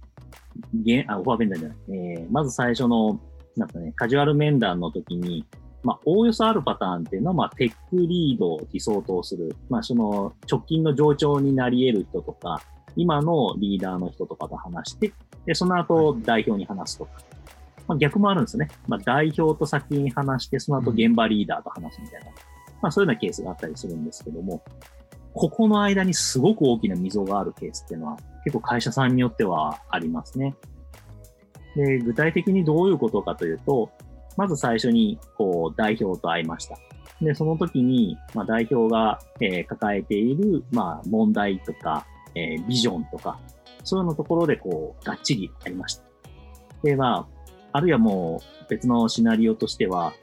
[0.74, 3.20] げんあ、オファー面談じゃない、えー、まず最初の、
[3.58, 5.46] なんかね、カジュアル面談の時に、
[5.84, 12.62] まあ、おおよそあるパターンっていうのは、まあ、テックリードに相当する、まあ、その、直近の上長になり得る人とか、
[12.96, 15.14] 今のリーダーの人とかと話して、
[15.46, 17.12] で、その後、代表に話すとか。
[17.88, 18.68] まあ、逆もあるんですね。
[18.88, 22.28] まあ、代表と先に話して、その後現場リーダーと話すみたいな。
[22.82, 24.64] まあ、そういうようなケースがあったりするんですけども、
[25.34, 30.56] ここの間にすごく大きな溝があるケースっていうのは、結構会社さんによってはありますね。
[31.76, 33.92] で、具体的にどういうことかというと、
[34.38, 36.78] まず最初に、こう、代表と会いました。
[37.22, 43.40] で、その時に、まあ、代表が、えー抱えている、まあ、問題とか、えービジョンとか、
[43.84, 46.04] そういうのところで、こう、がっちりありました。
[46.84, 47.35] で、まあ、
[47.76, 50.14] あるいはもう、別のシナリオとしては、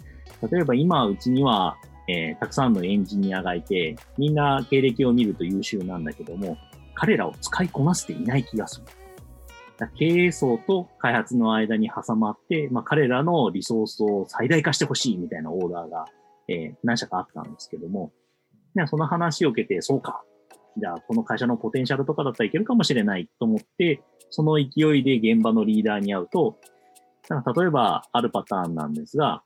[0.51, 1.77] 例えば今、うちには、
[2.09, 6.57] えーたくさんのエンジニアがいて、みんな経歴を見ると優秀なんだけども、
[6.95, 8.87] 彼らを使いこなせていない気がする。
[9.99, 16.07] 経営層と開発の間に挟まって、まあ、彼らのリソースを最大化してほしいみたいなオーダーが、
[16.49, 18.13] えー何社かあったんですけども、
[18.87, 20.25] その話を受けて、そうか。
[20.79, 26.59] じゃあ、この会社のポテンシャルとかだったらいけるかもしれないと思って、その勢いで現場のリーダーに会うと、
[27.29, 29.43] なんか例えばあるパターンなんですが、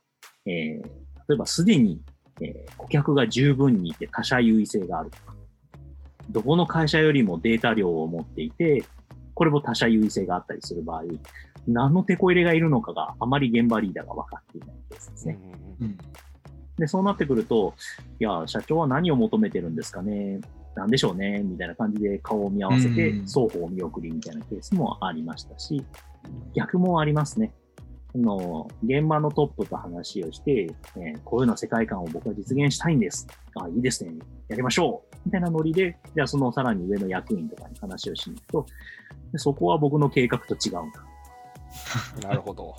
[0.46, 2.00] えー例えばすでに、
[2.40, 5.34] えー顧客が十分にいて他社優位性があるとか、
[6.30, 8.84] どこの会社よりもデータ量を持っていて、
[9.34, 11.02] これも他社優位性があったりする場合、
[11.66, 15.38] 何の手こ入れがいるのかがあまり現場リーダーが分かっていないケースですね。
[15.80, 15.98] うん
[16.78, 17.74] で、そうなってくると、
[18.20, 20.40] いや、社長は何を求めてるんですかね、
[20.74, 25.82] なんでしょうね、みたいな感じで顔を見合わせてうん、双方見送りみたいなケースもありましたし、
[26.54, 27.54] 逆もありますね。
[28.16, 33.26] あの現場のトップと話をして、えーこういうような世界観を僕は実現したいんです。
[33.54, 34.14] あ、いいですね。
[34.48, 35.16] やりましょう。
[35.26, 38.66] みたいなノリで、じゃあそのさらに上の役員とかに話をしに行くと、
[39.32, 41.04] でそこは僕の計画と違うんだ。
[42.28, 42.74] なるほど。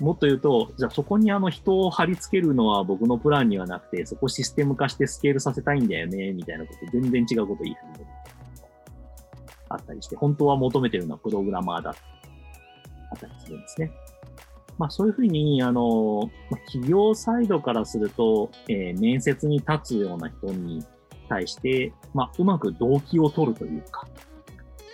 [0.00, 8.04] もっと言うと、じゃあそこにあの人を貼り付けるのは僕のプランにはなくて、そこシステム化してスケールさせたいんだよね、みたいなこと、全然違うこと言い始める。
[9.68, 11.90] あったりして、本当は求めてるのはプログラマーだ。
[11.90, 13.90] あったりするんですね。
[14.78, 20.84] まあそういうふうに、あの、まあ企業サイドからすると、えー面接に立つような人に
[21.28, 24.06] 対して、まあうまく動機を取るというか、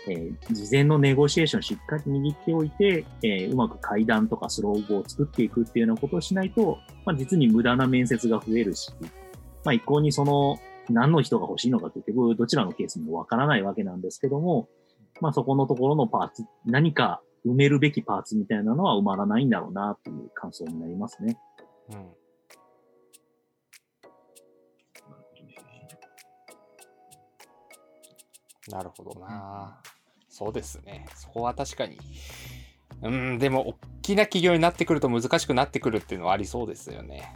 [0.08, 8.90] えー事前のネゴシエーションをしっかり握っておいて、えーうまく階段とかスロープを作っていくっていうようなことをしないと、まあ、実に無駄な面接が増えるし、
[9.64, 10.58] まあ、一向にその、
[10.90, 14.68] 何の人が欲しいのか結局どちらのケースもわからないわけなんですけども、
[15.20, 21.38] まあそこのところのパーツ、何か埋めるべきパーツみたいなのは埋まらないんだろうなっていう感想になりますね。
[21.90, 22.10] うん。
[28.68, 29.80] なるほどな。
[30.28, 31.06] そうですね。
[31.16, 31.98] そこは確かに。
[33.02, 37.34] うん、でも、大きな企業になってくると難しくなってくるっていうのはありそうですよね。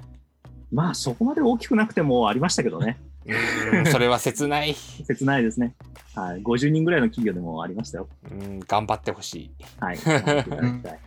[0.73, 3.01] まあそこまで大きくなくてもありましたけどね。
[3.27, 4.75] うん、それは切ない。
[4.75, 5.75] 切ないですね。
[6.15, 6.43] はい。
[6.43, 8.09] 50人ぐらいの企業でもありましたよ。
[8.31, 9.51] うん、頑張ってほしい。
[9.81, 9.99] はい。
[9.99, 11.01] 頑張っていただきたい。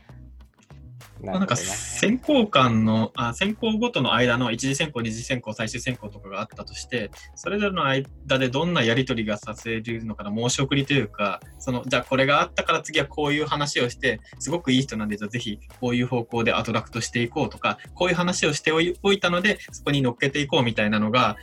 [1.24, 21.36] まなんか選考官のあ、選考ごとの間の一次選考、二次選考、最終選考とかがあったとして、それぞれの間でどんなやり取りがさせるのかな、申し送りというか、そのじゃあこれがあったから次はこういう話をして、すごくいい人なんで、じゃあぜひこういう方向でアトラクトしていこうとか、こういう話をしておいおいたので、そこに乗っけていこうみたいなのが、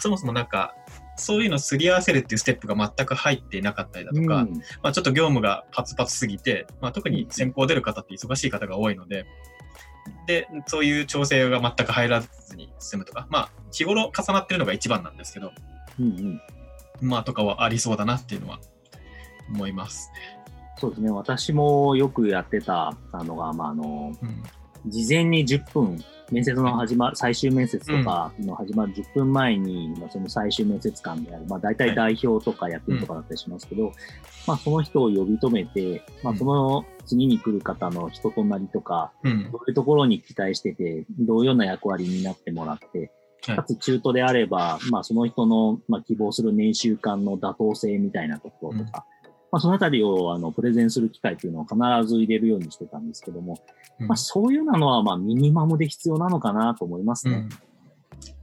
[0.00, 0.74] そもそもなんか、
[1.22, 4.52] そういうのをすり合わせるっていうステップが全く入っていなかったりだとか、うん
[4.82, 9.26] まあ、ちょっと業務がパツパツすぎて、まあ、特に先行出る方って忙しい方が多いので、
[10.26, 15.52] で、そういう調整が全く入らずに進むとか、まあ、日頃重なってるのが一番なんですけど、
[15.98, 16.40] うんうん。
[17.00, 18.60] まあ、とかはありそうだなっていうのは
[19.48, 20.10] 思います
[20.78, 21.10] そうですね。
[21.10, 24.28] 私もよくやってたのが、まあ、あの、ね。
[24.86, 33.92] 事前に10分、面接の始まる、最終面接とかの始まる10分前に、まあ、その最終面接官である、まあ、大体代表とか役員とかだったりしますけど、
[34.46, 36.38] まあ、その人を呼び止めて、まあ、うん。
[36.38, 43.12] その次に来る方の人となりとか、どういうところに期待してて、どういうような役割になってもらって、
[43.46, 43.56] はい。
[43.56, 49.04] かつ中途であれば、まあ、その人の、まあ、希望する年収間の妥当性みたいなところとか、
[49.52, 51.76] まあ、そのあたりをあのプレゼンする機会っていうのを必
[52.08, 53.62] ず入れるようにしてたんですけども、
[54.00, 57.34] うんまあ、そういうのはまあミニマムで必要なのかなと思いますね。
[57.34, 57.48] うん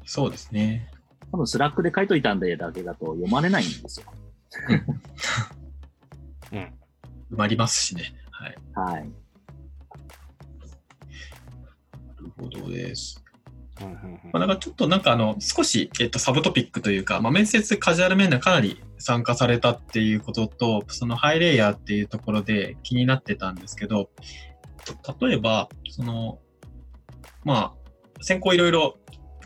[0.09, 0.89] そうですね。
[1.31, 4.07] 多分 Slack で書いといたんでだけだと読まれないんですよ。
[6.51, 6.59] うん。
[6.59, 6.71] 埋
[7.29, 8.15] まりますしね。
[8.31, 8.57] はい。
[8.73, 9.03] はい。
[9.03, 9.09] な
[12.17, 13.23] るほどです。
[13.81, 13.99] うんうんうん
[14.33, 24.09] まあ、なんかちょっとなんかあの少し、えっと、サブトピックというか、まあ、面接カジュアル面談かなり参加されたっていうことと、そのハイレイヤーっていうところで気になってたんですけど、
[25.19, 26.39] 例えば、その、
[27.43, 28.97] まあ、選考いろいろ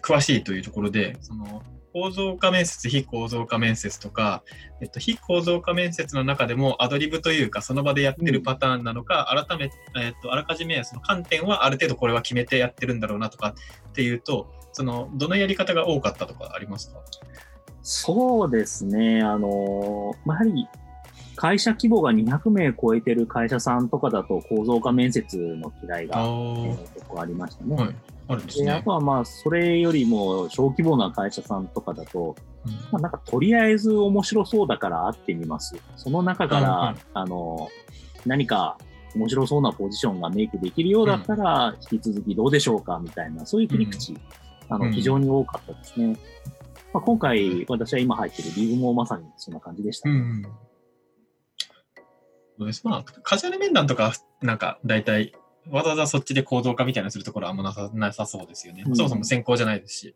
[0.02, 4.44] 詳しいというところで、その、構造化面接、非構造化面接とか、
[4.82, 9.70] えっと、非構造化面接の中でもアドリブというか、その場でやってるパターンなのか、改め、
[10.02, 13.54] えっと、あらかじめその観点はある程度これは決めてやってるんだろうなとか
[13.90, 17.00] っていうと、その、どのやり方が多かったとかありますか？
[17.84, 19.22] そうですね。
[19.22, 20.68] あの、まあやはり
[21.36, 26.24] 会社規模が200名超えてる会社さんとかだと構造化面接の嫌いが、
[26.96, 27.76] 結構ありましたね。
[27.76, 27.96] はい。
[28.28, 28.92] あるんですねであと。
[28.92, 35.76] はまあ、それよりも小規模な会社さんとかだと、うんまあ、なんかとりあえず面白そうだから会ってみます。
[35.98, 37.70] その中から、うんうんあの、
[38.26, 38.78] 何か
[39.16, 44.16] 面白そうなポジションがメイクできるようだったら、引き続きどうでしょうかみたいな、そういう切り口、
[44.70, 46.18] あの、うん非常に多かったですね。
[46.94, 50.16] まあ、今回、私は今入ってるリーグもまさにそんな感じでしたね。
[50.16, 50.44] うん。
[52.60, 52.86] そうです。
[52.86, 55.34] まあ、カジュアル面談とか、なんか、大体、
[55.72, 58.84] わざわざそっちで行動化みたいなのするところはあんまなさなさそうですよね。
[58.86, 60.16] うんそもそも先行じゃないですし。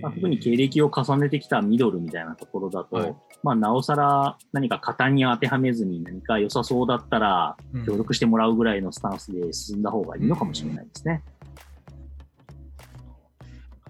[0.00, 11.24] まあ、特に経歴を重ねてきたミドルみたいなところだと、はいまあ、なおさら何か型に当てはめずに何か良さそうだったらうん協力してもらうぐらいのスタンスで進んだ方がいいのかもしれないですね。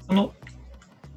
[0.07, 0.33] その、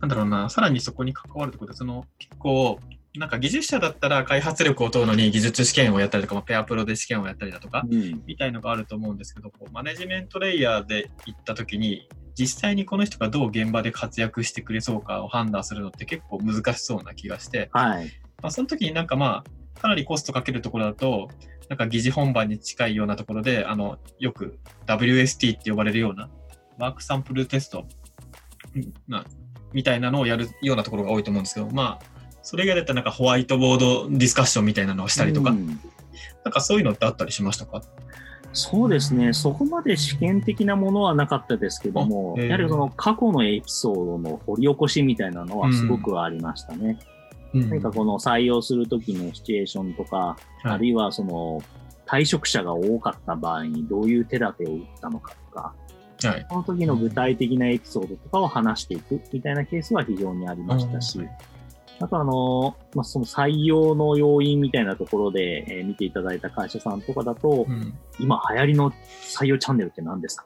[0.04, 2.78] なんだろうな、さらにそこに関わるところで、その、結構、
[3.16, 8.22] なんか技術者だったら開発力を問うのに技術試験をやったりとか、まあペアプロで試験をやったりだとか、うん。
[8.26, 18.08] みたいのがあると思うんですけど、こうマネジメントレイヤーで行った時に、実際にこの人がどう現場で活躍してくれそうかを判断するのって結構難しそうな気がして、はい。
[18.41, 19.45] まあ、その時になんかま
[19.78, 21.30] あ、かなりコストかけるところだと、
[21.70, 26.30] なんか疑似本番に近いようなところで、あの、よく WST って呼ばれるような、
[26.78, 27.86] ワークサンプルテスト、
[28.76, 29.26] うんまあ、
[29.74, 32.06] みたいなのをやるようなところが多いと思うんですけど、まあ、
[32.42, 35.80] それ以外だったらなんかホワイトボードディスカッションみたいなのをしたりとか、うん。
[36.46, 37.82] なんかそういうのってあったりしましたか？
[38.56, 47.00] そうですね、そこまで試験的なものはなかったですけども、やはりその過去のエピソードの掘り起こしみたいなのはすごくありましたね。
[47.56, 47.70] うん。
[47.70, 50.68] 何かこの採用するときのシチュエーションとか、はい。
[50.70, 51.64] あるいはその
[52.06, 55.74] 退職者が多かった場合にどういう手立てを打ったのかとか、
[56.28, 56.46] はい。
[56.50, 61.30] その時の具体的なエピソードとかを話していくみたいなケースは非常にありましたし、うん
[62.02, 70.46] あとあの、まあ、その採用の要因みたいなところで、えー見ていただいた会社さんとかだと、うん、今流行りの採用チャンネルって何ですか？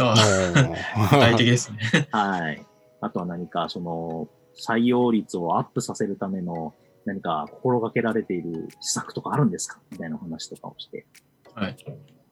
[0.00, 2.08] ああ、具体的ですね。
[2.12, 2.64] はい。
[3.00, 6.72] あとは何かその採用率をアップさせるための
[7.04, 9.80] 何か心がけられている施策とかあるんですか？
[9.90, 11.04] みたいな話とかをして。
[11.52, 11.76] はい。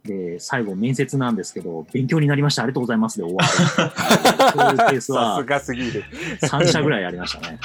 [0.04, 2.62] で、最後面接なんですけど、勉強になりました。
[2.62, 3.48] ありがとうございますで終わる。
[4.52, 6.04] そういうケースさはすがすぎる。
[6.42, 7.58] 3社ぐらいありましたね。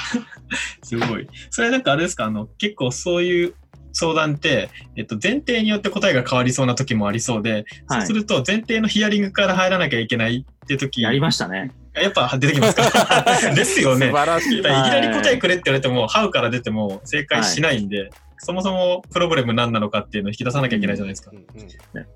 [0.82, 1.28] すごい。
[1.50, 3.54] それなんかあれですか、あの、結構そういう
[3.92, 11.72] 相談って、えっと、前提によって答えが変わりそうな時もありそうで、はいそうすると前提のヒアリングから入らなきゃいけないって時、やりましたね。
[11.94, 13.24] やっぱ出てきますか？
[13.54, 14.10] ですよ素ね。
[14.12, 14.58] 晴らしい。
[14.60, 18.10] いきなり答えくれって言われても、ハウから出ても正解しないんで、
[18.42, 21.34] そもそもプロブレム何なのかっていうのを引き出さなきゃいけないじゃないですかう。
[21.34, 21.46] んうん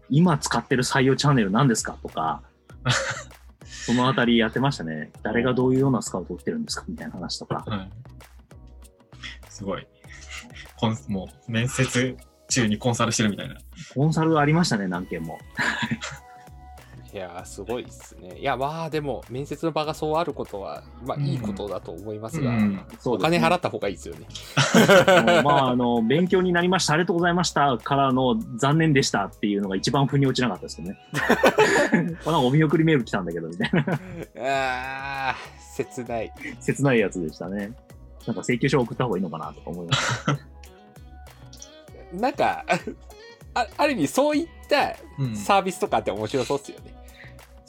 [0.09, 2.43] 今使ってる採用チャンネル何ですかとか、
[3.65, 5.11] そのあたりやってましたね。
[5.23, 7.65] 誰がどういうようなスカウトを打ってるんですかみたいな話とか。
[7.67, 7.91] はい。
[9.49, 9.87] すごい。
[10.77, 12.17] コンもう面接
[12.49, 13.57] 中にコンサルしてるみたいな。
[13.95, 15.39] コンサルありましたね、何件も。
[17.15, 18.37] いやーすごいですね。
[18.41, 24.27] いやまあでも面接の場がそうあることはまあいいことだと思いますが、うんお金払った方がいいですよね。
[25.45, 30.99] まあ、あの、勉強になりました、ありがとうございましたからの残念でしたっていうのが一番腑に落ちなかったですよね。
[31.93, 33.85] なんかお見送りメール来たんだけど、みたいな。
[35.31, 36.33] あー切ない。
[36.61, 37.73] 切ないやつでしたね。
[38.27, 40.39] なんか請求書送った方がいいのかなとか思いました。
[42.15, 42.65] なんか
[43.55, 46.94] あある意味そういったうんサービスとかって面白そうですよね。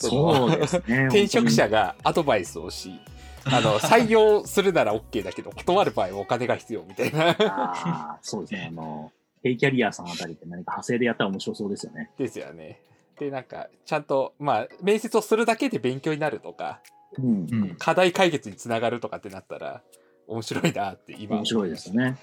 [0.03, 1.05] のそうですね。
[1.09, 2.99] 転職者がアドバイスをし、
[3.45, 7.29] あの 採用するなら OK だけど断る場合はお金が必要みたいな。
[7.29, 8.67] ああ、そうですね。
[8.69, 9.11] あの、
[9.43, 12.09] ヘイキャリアさんあたりって何か派生でやったら面白そうですよね。
[12.17, 12.79] ですよね。
[13.19, 16.81] でなんかちゃんとまあ面接をするだけで勉強になるとか
[17.17, 17.47] うん。
[17.49, 17.75] うん。
[17.77, 19.81] 課題解決につながるとかってなったら
[20.27, 22.17] 面白いなって今面白いですよね。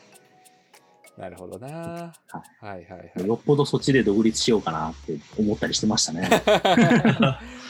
[1.16, 1.68] なるほどな。
[1.68, 2.12] は
[2.62, 3.26] いはいはい。
[3.26, 6.28] よっぽどそっちで独立しようかなって思ったりしてましたね。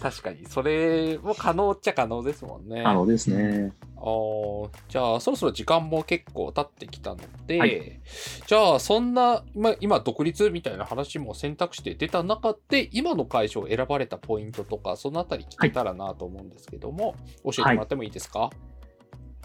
[0.00, 2.82] 確かにそれも可能っちゃ可能ですもんね。
[2.82, 3.72] あのですね。
[3.96, 8.00] あーじゃあそろそろ時間も結構経ってきたので、はい
[8.46, 18.50] じゃあそんな今今独立みたいな話も選択肢で出た中で今の会社を選ばれたポイントとかそのあたり聞けたらなと思うんですけども、教えてもらってもいいですか、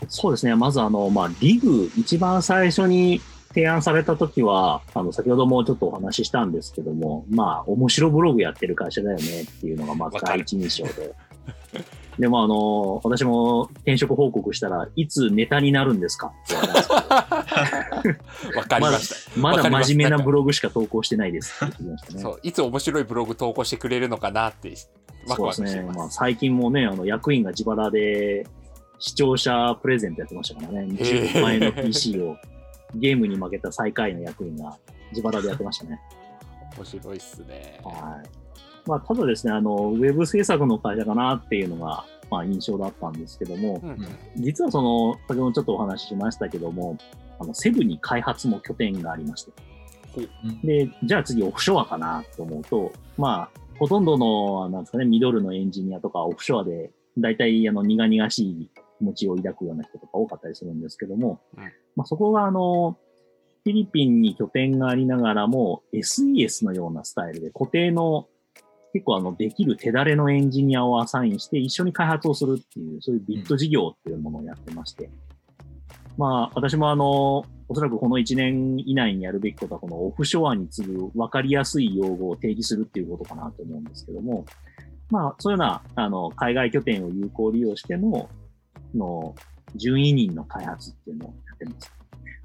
[0.08, 0.56] そうですね。
[0.56, 3.22] まずあの、まあ、リグ、一番最初に
[3.54, 11.14] 提案された時は、あの、先ほどもちょっとお話ししたんですけども、まあ、面白ブログやってる会社だよねっていうのがまず第一印象で。
[12.20, 16.28] でもあの、私も転職報告したらいつネタになるんですか？
[16.28, 19.40] って言われたんですけどわかりました。
[19.40, 22.22] まだます真面目なブログしか投稿してないですって言いましたね。
[22.22, 24.76] そういつ面白いブログ投稿してくれるのかなって
[25.28, 25.90] ワクワクそうですね。
[25.92, 28.46] まあ、最近もね、あの、役員が自腹で
[29.00, 30.88] 視聴者プレゼントやってましたからね。
[30.92, 32.38] 20万円の PC を
[32.96, 34.78] ゲームに負けた最下位の役員が
[35.12, 36.00] 自腹でやってましたね。
[36.78, 37.80] 面白いっすね。
[37.84, 38.44] はい。
[38.86, 44.08] まあ、ただですね、あの、ウェブ制作の会社かなっていうのが、まあ、印象だったんですけども、うんうん
[44.38, 46.98] 実はその、先ほどちょっとお話ししましたけども、
[47.40, 49.52] あの、セブに開発も拠点がありまして。
[50.64, 58.70] で、じゃあ次オフショアかなと思うと、まあ、ほとんどの、なんですかね、ミドルのエンジニアとかオフショアで、大体、あの、苦々しい
[59.04, 61.64] 気持ちを抱くような人とか多かったりするんですけども、うん
[61.96, 62.98] まあ、そこが、あの、
[63.64, 68.28] フィリピンに拠点がありながらも、SES のようなスタイルで固定の、
[68.94, 75.10] 結構あの、できる手だれのエンジニアをアサインして一緒に開発をするっていう、そういうビット事業っていうものをやってまして、
[76.18, 84.46] まあ、私もあの、おそらくこの1年以内にやるべきことは、このオフショアに次ぐ分かりやすい用語を定義するっていうことかなと思うんですけども、
[85.10, 88.30] まあ、そういうような、あの、海外拠点を有効利用しての、
[88.96, 89.36] の、
[89.76, 91.92] 順位人の開発っていうのをやってます。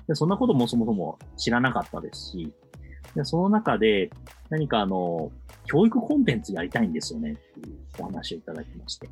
[0.06, 2.52] でそんなこともそもそも知らなかったですし、
[3.14, 4.10] でその中で
[4.48, 5.30] 何かあの、
[5.66, 9.08] 教育コンテンツやりたいんですよねっていうお話をいただきまして。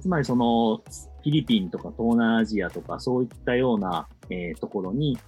[0.00, 5.18] つまりその、フィリピンとか東南アジアとかそういったような、えーところに、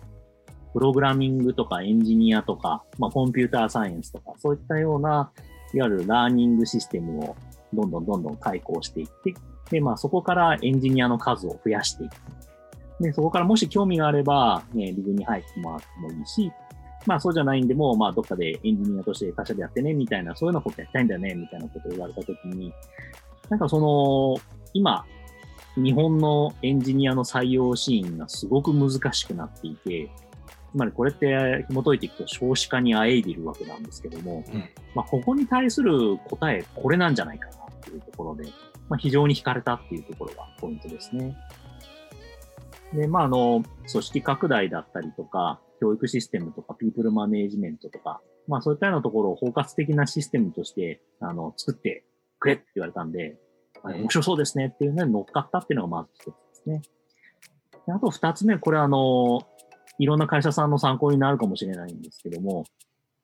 [0.73, 5.31] プログラミングとかエンジニアとか、まあ、コンピューターサイエンスとか、そういったような、
[5.73, 7.37] いわゆるラーニングシステムを
[7.73, 9.35] どんどんどんどん開講していって、
[9.71, 12.13] で、まあそこからエンジニアの数を増やしていく。
[13.01, 16.51] で、そこからもし興味があれば、ね、リグに入ってもらってもいいし、
[17.07, 22.73] まあそうじゃないんでも、まあどっかでエンジニアとして会社でやってね、みたいな、そういうようなことやりたいんだよね、みたいなことを言われたときに、
[23.49, 24.41] なんかその、
[24.73, 25.05] 今、
[25.77, 30.11] 日本のエンジニアの採用シーンがすごく難しくなっていて、
[30.73, 34.65] つまりこれって紐解いていくと少子化にあえいでいるわけなんですけども、うん
[34.95, 38.45] まあここに対する答え、これなんじゃないかなっていうところで、
[38.89, 41.37] まあ非常に惹かれたっていうところがポイントですね。
[42.93, 52.05] で、まああの、組織拡大だったりとか、教育システムとか、ピープルマネージメントとか、まあそういったようなところを包括的なシステムとして、あの、作って
[52.39, 53.37] くれって言われたんで、
[53.83, 56.83] あ面白そうですねっていうのに乗っかったっていうのがまず一つですね。
[57.87, 59.43] であと二つ目、これはあの、
[59.99, 62.65] いろんな会社さんの参考になるかもしれないんですけども、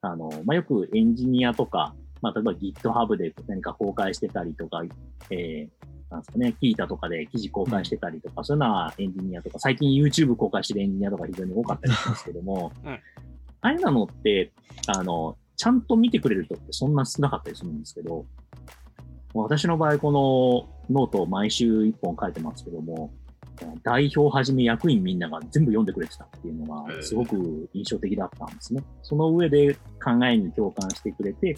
[0.01, 4.81] あの、まあ、よくエンジニアとか、まあ、例えば GitHub で何か公開してたりとか、
[5.29, 5.67] えー、
[6.09, 12.91] なんですかね、 Qiita とかで記事公開してたりとか、そういうのはエンジニアとか、最近 YouTube 公開してるエンジニアとか非常に多かったりしますけども、うん。
[12.93, 12.99] あ
[13.59, 14.53] あいうのって、
[14.87, 18.25] あの、ちゃんと見てくれる人ってそんな少なかったりするんですけど、
[19.33, 20.11] 私の場合、こ
[20.89, 23.11] のノートを毎週一本書いてますけども、
[23.83, 28.83] 代表はじめ役員みんなが全部読んでくれてたっていうのがすごく印象的だったんですね。
[29.01, 31.55] その上で考えに共感してくれて、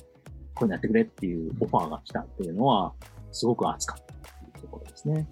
[0.56, 2.94] こういうのやってくれっていうオファーが来たっていうのは、
[3.32, 5.28] すごく熱かったっていうところですね。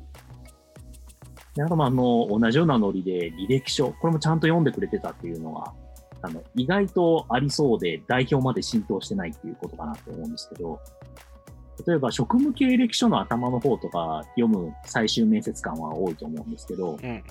[1.55, 5.73] であと、まあ、あの、同じようなノリで履歴書、これもちゃんと読んでくれてたっていうのは、
[6.21, 10.79] あの、意外とありそうで代表まで浸透してないっていうことかなと思うんですけど、
[11.85, 17.23] 例えば職務経歴書の頭の方とか読む最終面接官は多いと思うんですけど、うん。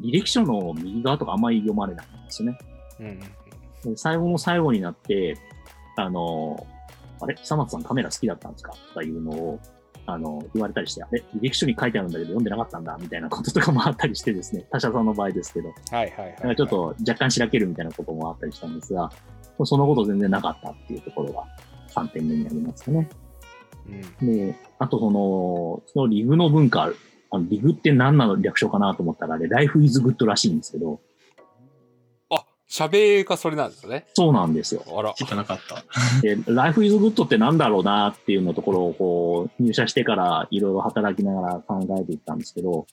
[0.00, 2.58] 履歴書の右側とかあんまり読まれないんですよね。
[3.00, 3.20] うん。
[3.92, 5.36] で最後の最後になって、
[5.96, 6.66] あの、
[7.20, 9.60] あれ久松さんカメラ好きだったんですかとかいうのを、
[10.06, 15.74] あの、言われたりして、あれ履歴書に書いてあるんだけど読んでなかったんだみたいなこととかもあったりしてですね、他社さんの場合ですけど、は
[16.04, 19.10] いはいはい、なんかちょっと若干しらけるみたいなこともあったりしたんですが、
[19.64, 21.44] そのこと全然なかったっていうところが
[21.94, 23.08] 3点目になりますかね。
[24.20, 24.36] うん。
[24.36, 26.92] で、あとその、そのリグの文化、
[27.30, 31.00] あのリグって何なの略称かなと思ったら、あれ、Life is Good らしいんですけど、
[32.68, 34.06] あ、喋がそれなんですね。
[34.14, 34.84] そうなんですよ。
[34.96, 35.14] あら。
[35.14, 35.84] 聞かなかった。
[36.22, 42.86] で、Life is Good って何だろうなっていうのところをこう、入社してからいろいろ働きながら考えていったんですけど、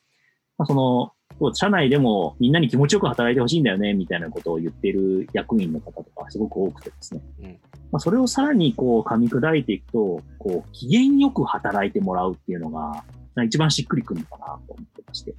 [0.58, 1.12] まあ、その、
[1.54, 7.22] 社内でもみんなに気持ちよく働いてほしいんだよね、みたいなことを言っている役員の方とかすごく多くてですね。
[7.42, 7.60] うん
[7.92, 13.04] まあ、それをさらにこう噛み砕いていくと、こう、機嫌よく働いてもらうっていうのが、ま
[13.38, 15.34] あ一番しっくりくるのかなと思ってまして。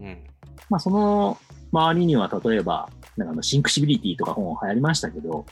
[0.00, 0.24] うん。
[0.70, 1.36] まあ、その
[1.70, 5.44] 周りには、例えば、なんかあの Think Civility とか本流行りましたけど、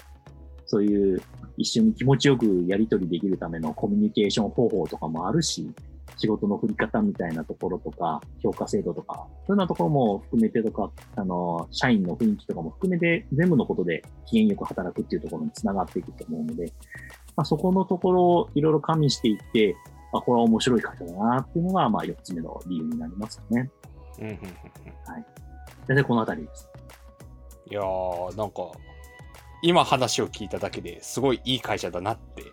[0.67, 1.21] そういう
[1.57, 5.71] 一緒に気持ちよくやり取りできるためのコミュニケーション方法とかもあるし、
[6.17, 16.73] 仕事の振り方みたいなところとか、評価制度とか、そういうようなところも含めてとか、あの、社員の雰囲気とかも含めて、全部のことで機嫌よく働くっていうところにつながっていくと思うので、
[17.37, 19.75] まあ、そこのところをいろいろ加味していって、
[20.13, 23.71] あ、これは面白い会社だなっていうのが、まあ、4つ目の理由になりますよね。
[24.19, 24.27] うん。
[24.27, 24.33] うん。
[24.33, 24.39] うん
[25.87, 26.70] 大体このあたりです。
[27.71, 28.71] いやー、なんか、
[29.63, 32.45] 今話を聞いただけですごいいい会社だなって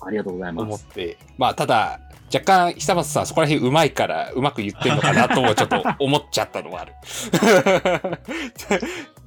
[0.00, 0.84] ありがとうございま思っす。
[0.86, 2.00] て、まあ、ただ、
[2.32, 6.92] 若干、久松さん、そこら辺うまいから、うまく言ってんのかなともちょっと思っちゃったのはある。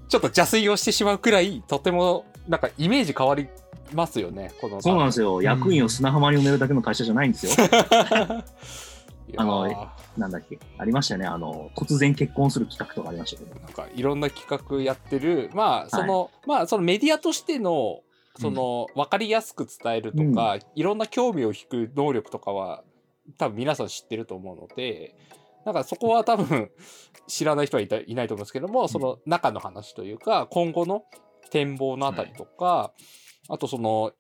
[0.10, 3.48] ちょっと邪推をしてしまうくらい、とても、なんか、イメージ変わり
[3.94, 4.82] ますよね、この。
[4.82, 5.42] そうなんですよ。
[5.42, 7.52] 役員を砂浜に埋めるだけの会社じゃないんですよ。
[9.38, 10.60] あのなんだっけ。
[10.78, 11.28] ありましたよね。
[11.28, 13.56] あの、突然結婚する企画とかありましたけど。
[13.56, 18.02] ーなんか、いろんな企画やってる、まあ、その、まあ、そのメディアとしての、
[18.38, 22.84] その、わかりやすく伝えるとか、いろんな興味を引く能力とかは、
[23.38, 25.16] 多分皆さん知ってると思うので、
[25.66, 26.72] なんかそこは多分
[27.28, 31.04] 知らない人はいたいないと思うんですけども、その中の話というか、今後の
[31.52, 32.94] 展望のあたりとか、
[33.50, 34.14] あとその、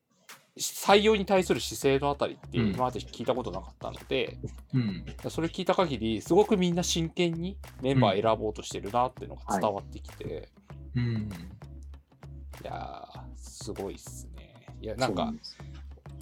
[0.60, 4.38] 採用に対する姿勢のあたりってうん今まで聞いたことなかったので、
[4.73, 5.06] うん。
[5.30, 10.49] それ聞いた限り、すごくみんな真剣にメンバー選ぼうとしてるなっていうのが伝わってきて、
[10.95, 11.03] うん。
[11.03, 14.53] い、やー、すごいっすね。
[14.81, 15.34] いや、なんか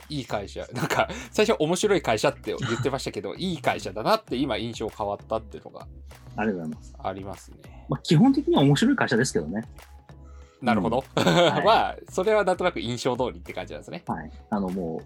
[0.10, 5.88] いい会社、 なんか、最初面白い会社って言ってましたけど、 いい会社だなって今印象変わったっていうのが
[6.36, 6.96] ありがとうございます。
[7.00, 7.86] ありますね。
[7.90, 9.68] まあ、基本的には面白い会社ですけどね。
[10.62, 11.04] なるほど。
[11.18, 11.20] い
[11.66, 14.04] まあ、それはなんとなく印象通りって感じなんですね。
[14.08, 14.32] はい。
[14.50, 15.02] あの、も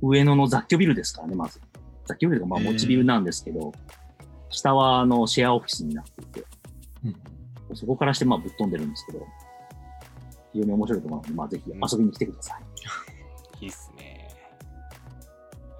[0.00, 1.60] う、上野の雑居ビルですからね、まず。
[2.06, 3.72] 雑居ビルとか、まあ、持ちビルなんですけど、
[4.48, 6.44] 下は、あの、シェアオフィスになっていて、
[7.04, 7.16] うん
[7.74, 9.26] そこからして、まあ、ぶっ飛んでるんですけど、
[10.54, 12.62] 非常に面白いと思うので、まあ、ぜひ遊びに来てください。
[13.60, 14.30] いいっすね。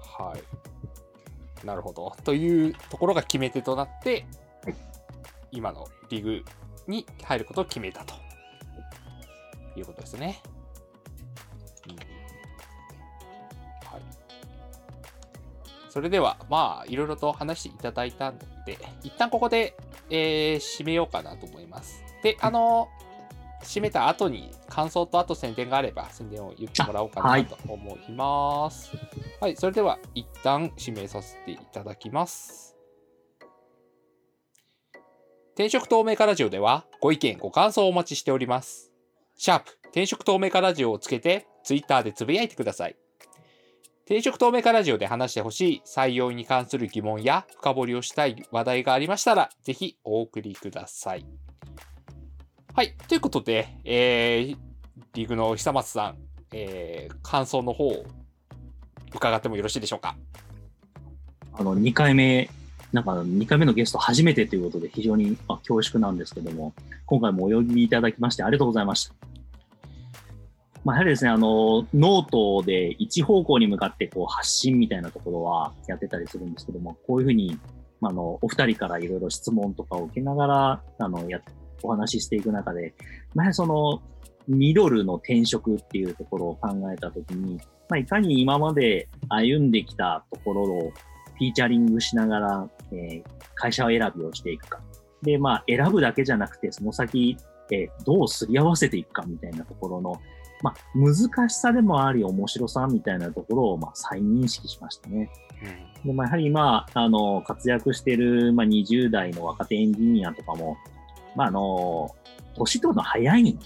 [0.03, 1.65] はい。
[1.65, 2.15] なるほど。
[2.23, 4.27] というところが決め手となって、
[4.63, 4.75] はい
[5.51, 6.43] 今のリグ
[6.87, 8.13] に入ることを決めたと
[9.79, 10.41] いうことですね。
[11.89, 11.95] うん
[13.91, 14.01] はい。
[15.89, 19.75] それでは、まあ、いろいろと話していただいたので、一旦ここで、
[20.09, 22.03] えー締めようかなと思います。
[22.23, 22.89] で、あの、
[23.63, 28.91] 締めた後に感想とあと宣伝があれば宣伝を言ってもらおうかないと思います。
[29.41, 32.75] はい、それでは一旦締めさせていただきます。
[35.55, 38.88] 転職透明化ラジオではご意見ご感想をお待ちしております。
[39.41, 42.97] シャープ転職透明化ラジオをつけてツイッターでつぶやいてください。
[44.03, 51.25] 転職透明化ラジオで話してほしい採用に関する疑問や深掘りをしたい話題がありましたらぜひお送りください。
[52.73, 52.97] はい。
[53.07, 54.57] ということで、えー、
[55.13, 56.17] リグの久松さん、
[56.51, 58.03] えー、感想の方を
[59.15, 60.17] 伺ってもよろしいでしょうか？
[61.53, 62.49] あの、2回目、
[62.91, 66.73] なんか2回目のゲスト初めてということで非常に恐縮なんですけども、
[67.05, 69.28] 今回もお呼びいただきましてありがとうございました。
[70.85, 77.59] まあ、やはりですね、あの、ノートで一方向に向かってこう発信みたいなところはやってたりするんですけども、こういうふうに、
[78.01, 81.41] あ、の、お二人からいろいろ質問とかを受けながら、あの、や、
[81.83, 82.93] お話ししていく中で、
[83.35, 84.01] まあ、その、
[84.47, 87.57] ミドルの転職っていうところを考えたときに、
[87.89, 90.91] まあ、いかに今まで歩んできたところを
[91.39, 94.79] フィーチャリングしながら、えー会社選びをしていくか。
[95.21, 97.35] で、まあ、選ぶだけじゃなくて、その先、
[97.71, 100.21] えーどうすり合わせていくかみたいなところの、
[100.61, 105.29] まあ、難しさでもあり、面白さみたいなところを、まあ、再認識しましたね。
[106.05, 110.77] で、まあ、やはり今、あの、活躍している、まあ、20代の若手エンジニアとかも、
[111.35, 112.09] まあ、あの、
[112.55, 113.65] 年取るの早いんで、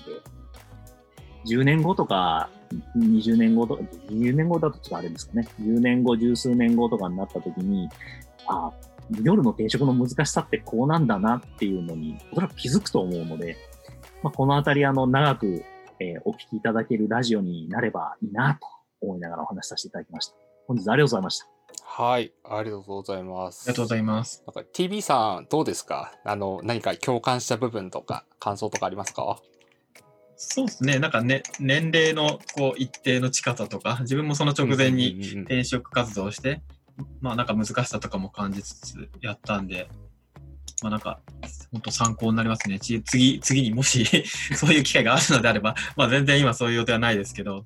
[1.45, 2.49] 10年後とか、
[2.97, 7.89] 20年後とか、20年後だとちょっとあれですかね、10年後、十数年後とかになった時に、
[8.47, 8.71] あ
[9.09, 13.57] ミドルの転職の難しさってこうなんだなっていうのに、おそらく気づくと思うので、
[14.21, 15.63] まあ、このあたり、あの、長く、
[16.03, 18.67] えーお聞きいただけるラジオになればいいなと
[19.01, 20.35] 思いながらお話しさせていただきました。
[20.67, 21.47] 本日はありがとうございました。
[21.85, 23.69] はい、ありがとうございます。
[23.69, 24.43] ありがとうございます。
[24.45, 26.13] なんか TV さんどうですか？
[26.25, 29.39] あの何か共感した部分とか感想とかありますか？
[30.35, 30.99] そうですね。
[30.99, 36.61] なんかね、年齢のこう一定の近さとか、自分もその直前に転職活動をして、
[37.21, 39.87] まあなんか難しさとかも感じつつやったんで、
[40.81, 41.19] まあなんか、
[41.71, 42.79] 本当参考になりますね。
[42.79, 44.05] ち次、次にもし
[44.55, 47.65] そういう機会があるのであれば、まあ全然今そういう予定はないですけど、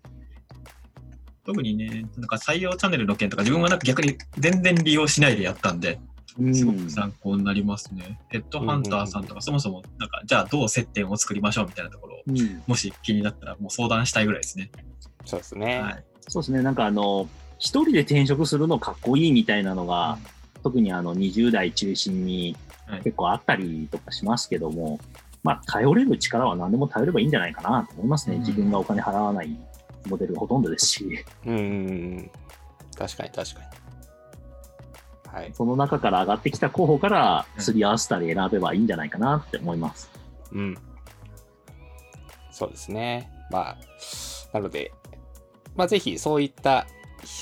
[1.45, 5.99] 特にね、なんか採用チャンネルの件とか自分はなんか逆に全然利用しないでやったんで、
[6.53, 8.19] すごく参考になりますね。
[8.29, 14.69] ヘッドハンターさんとかそもそもなんか、じゃあどう接点を作りましょうみたいなところを、うんもし気になったらもう相談したいぐらいですね。
[15.25, 15.79] そうですね。
[15.79, 16.03] はい。
[16.27, 17.29] そうですね、なんかあの、
[17.59, 20.19] 一人で転職するのかっこいいみたいなのが、
[20.63, 22.55] 特にあの20代中心に
[22.85, 24.99] はい結構あったりとかしますけども、
[25.43, 28.37] まあ、頼れる力は何でも頼ればいいんじゃないかなと思いますね。
[28.37, 29.57] うん自分がお金払わない
[30.07, 32.31] モデルがほとんどですし、うん。
[32.97, 33.67] 確かに確かに。
[35.27, 35.53] はい。
[35.53, 40.09] その中から上がってきた候補からすり合わせたり選べばいいんじゃないかなって思います。
[40.51, 40.77] うん。
[42.51, 43.29] そうですね。
[43.51, 43.77] まあ、
[44.53, 44.91] なので、
[45.75, 46.87] まあぜひそういった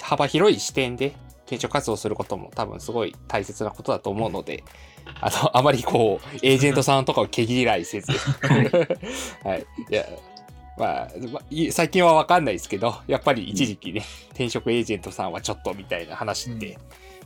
[0.04, 1.16] 幅広い視点で
[1.46, 4.64] 転職活動することも多分すごい大切なことだと思うので、
[5.22, 8.12] あの、あまりこう、エージェントさんとかを毛嫌いせず、
[9.44, 9.66] はい。
[9.90, 10.06] いや、
[10.78, 11.10] まあ、
[11.72, 16.78] 最近はわかんないですけど、やっぱり一時期ね、転職エージェントさんはちょっとみたいな話って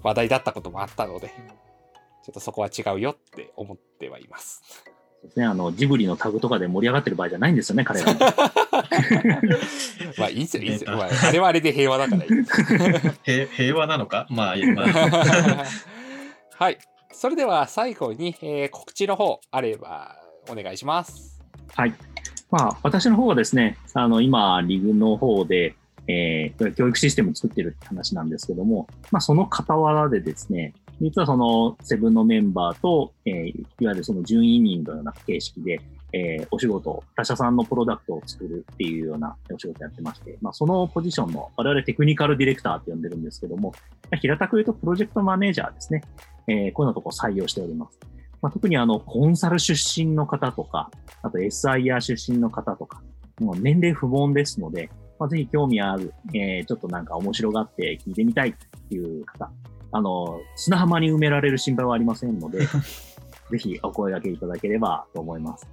[0.04, 4.62] 話題だったこともあったので、ちょっとそこは違うよって思ってはいます。
[5.24, 8.14] ですね、あのジブリのタグとかで盛り上がってる場合じゃないんですよね、彼ら。
[10.18, 10.91] まあいいっすよ、いいっすよ。
[10.91, 12.64] あ、あれはあれで平和だからいいです。
[13.24, 14.28] 平平和なのか？
[14.30, 14.88] まあ、いいまあ、
[16.58, 16.78] はい。
[17.12, 20.16] それでは最後に、えー告知の方あれば
[20.50, 21.41] お願いします。
[21.76, 21.94] はい。
[22.52, 25.76] まあ、私の方はですね、あの、今、リグの方で、
[26.08, 35.80] えー教育システムを作ってるって話なんですけども、まあ、その傍らでですね、実はそのセブンのメンバーと、えーいわゆるその準委任のような形式で、
[36.14, 43.74] えーお仕事、他社さんのプロダクトを作るっていうようなお仕事やってまして、まあ、そのポジションの、我々テクニカルディレクターって呼んでるんですけども、
[44.20, 46.02] 平たく言うとプロジェクトマネージャーですね。
[46.48, 48.00] えーこういうのとこ採用しております。
[48.42, 50.90] まあ、特にあの、コンサル出身の方とか、
[51.22, 53.02] あと SIR 出身の方とか、
[53.40, 54.90] もう年齢不問ですので、
[55.20, 59.52] まあ、ぜひ興味ある、えー、ちょっとなんか面白がって聞いてみたいっていう方、
[59.91, 62.68] あの、砂浜に埋められる心配はありませんので、
[63.52, 65.68] ぜひお声掛けいただければと思います。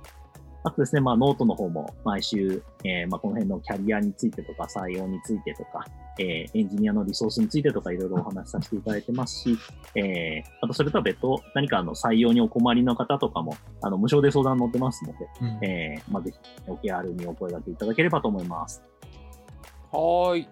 [0.66, 5.86] あとですね、まあ、ノートの方も毎週、えー、まあ、この辺のキャリアについてとか、採用についてとか、
[6.18, 9.56] えー、エンジニアのリソースについてとか、いろいろお話しさせていただいてますし、
[9.94, 18.82] えー、あとそれとは別途、何かあの採用にお困りの方とかも、あの、無償で相談乗ってますので、うん、えー、まあ、ぜひ、お気軽にお声掛けいただければと思います。
[19.92, 20.48] はい。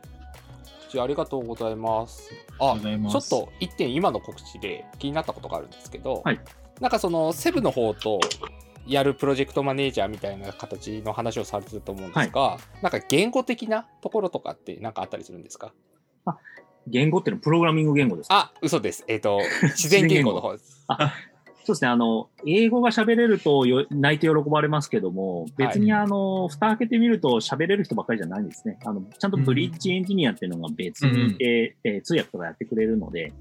[0.95, 2.31] じゃあ、ありがとうございます。
[2.61, 6.41] あ、ちょっと一点今の告知で気になったことがあるんですけど、はい、
[6.81, 8.21] なんかそのセブの方と
[8.87, 15.73] やるプロジェクトマネージャーみたいな形の話をされてたと思うんですが、はい、なんか言語的なところとかって何かあったりするんですか？
[16.27, 16.39] あ
[16.87, 18.53] 言語っていうのはプログラミング言語ですか？
[18.55, 19.05] あ、嘘です。
[19.09, 20.87] えっ、ー、と、自然言語の方です。
[21.65, 21.89] そうですね。
[21.89, 28.79] あの、英語が喋れるとよ泣いて喜ばれますけども、別にあの、はい、蓋開けてみると喋れる人ばっかりじゃないんですね。
[28.85, 33.33] あの、ちゃんとブリッジエンジニアっていうのが別にいて、うん、えー、通訳とかやってくれるので、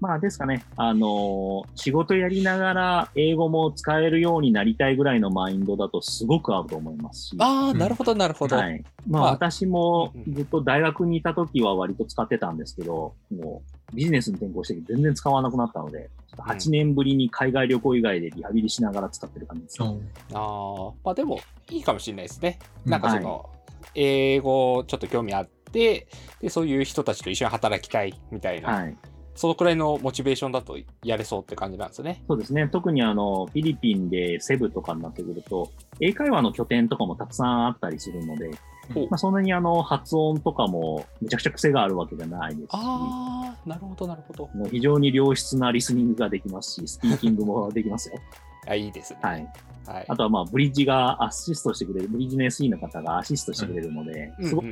[0.00, 7.36] まあですかね、あのー、仕事やりながら英語も使えるようになりたいぐらいのマインドだとすごく合うと思いますし。
[7.40, 8.56] ああ、なるほど、なるほど。
[8.56, 8.84] はい。
[9.08, 21.40] まあ私もずっと大学にいた時は割と使ってたんですけど、もうビジネスに転向して全然使わなくなったので、8年ぶりに海外旅行以外でリハビリしながら使ってる感じです、ね、うん、ああ、まあでも
[21.70, 22.58] いいかもしれないですね。
[22.84, 23.44] なんかその、は
[23.94, 26.08] い、英語ちょっと興味あって、
[26.40, 28.68] で、そういう人たちと一緒に働きたいみたいな。
[28.70, 28.96] はい
[29.38, 32.24] そのくらいのモチベーションだとやれそうって感じなんですね。
[32.26, 32.68] そうですね。
[32.72, 35.70] 特にあの、フィリピンでセブとかになってくると、
[36.00, 38.50] 英会話の拠点とかもたくさんあったりするので、
[38.94, 44.50] まあ、そんなにあの発音とかもめちゃくちゃ癖があるわけじゃないですし、ああ、なるほど、なるほど。
[44.54, 48.18] もう非常に良質なリスニングができますし、スピーキングもできますよ。
[48.66, 49.18] あいいですね。
[49.22, 49.48] はい。
[49.86, 54.68] はい、あとはまあ、ブリッジがアシストしてくれる、ブリッジの SE の方がアシストしてくれるので、すごく、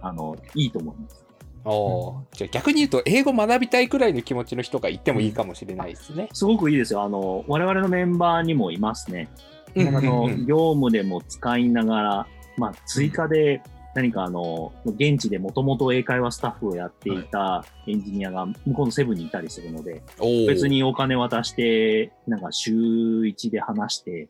[0.00, 1.24] あの、いいと思います。
[1.64, 6.28] おじゃあ逆に言うと英語学びたいくらいの気持ちの人がいてもいいかもしれないですね。
[6.32, 7.02] すごくいいですよ。
[7.02, 9.28] あの我々のメンバーにもいますね。
[9.76, 12.26] あの業務でも使いながら、
[12.56, 13.62] まあ、追加で
[13.94, 20.02] 何かあの現地でもともと英会話スタッフをやっていたエンジニアが向こうのセブンにいたりするので、
[20.46, 24.28] 別にお金渡してなんか週1で話して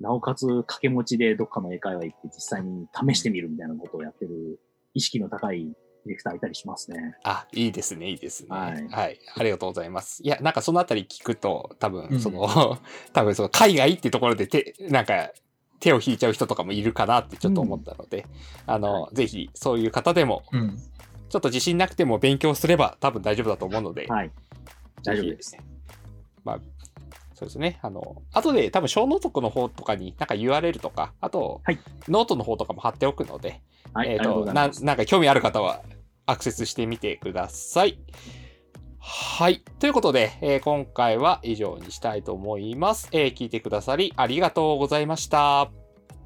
[0.00, 4.60] なおかつ掛け持ちでどっかの英会話行って実際に試してみるみたいなことをやってる
[4.94, 5.66] 意識の高い
[6.04, 7.16] ディレクターいたりしますね。
[7.24, 8.48] あ、いいですね、いいですね。
[8.48, 8.88] はい。
[8.88, 10.22] はい、ありがとうございます。
[10.22, 12.48] いや、なんかそのあたり聞くと、多分、その、うん、
[13.12, 15.30] 多分その海外っていうところで手、なんか、
[15.80, 18.26] 手を引いちゃう人とかもいるかなってちょっと思ったので、
[18.68, 20.78] うん、あの、はい、ぜひそういう方でも、うん、
[21.28, 24.30] ちょっと自信なくても勉強すれば多分大丈夫だと思うので、はい。
[25.02, 25.56] 大丈夫です。
[26.44, 26.58] まあ、
[27.34, 27.78] そうですね。
[27.82, 31.78] あの、後で多分ショーノートの方とかになんか URL とか、あと、はい、
[32.08, 33.62] ノートの方とかも貼っておくので、
[33.94, 35.82] はい、えっ、ー、とな、なんか興味ある方は
[36.26, 37.98] アクセスしてみてください。
[39.00, 39.62] はい。
[39.78, 43.34] ということで、えー、今回は以上にしたいと思います、えー。
[43.34, 45.62] 聞いてくださりありがとうございました。
[45.62, 45.70] あ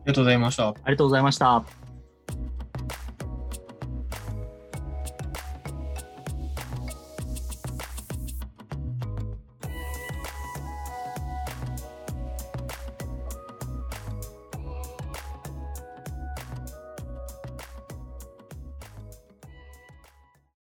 [0.04, 0.68] りがとうございました。
[0.68, 1.83] ありがとうございました。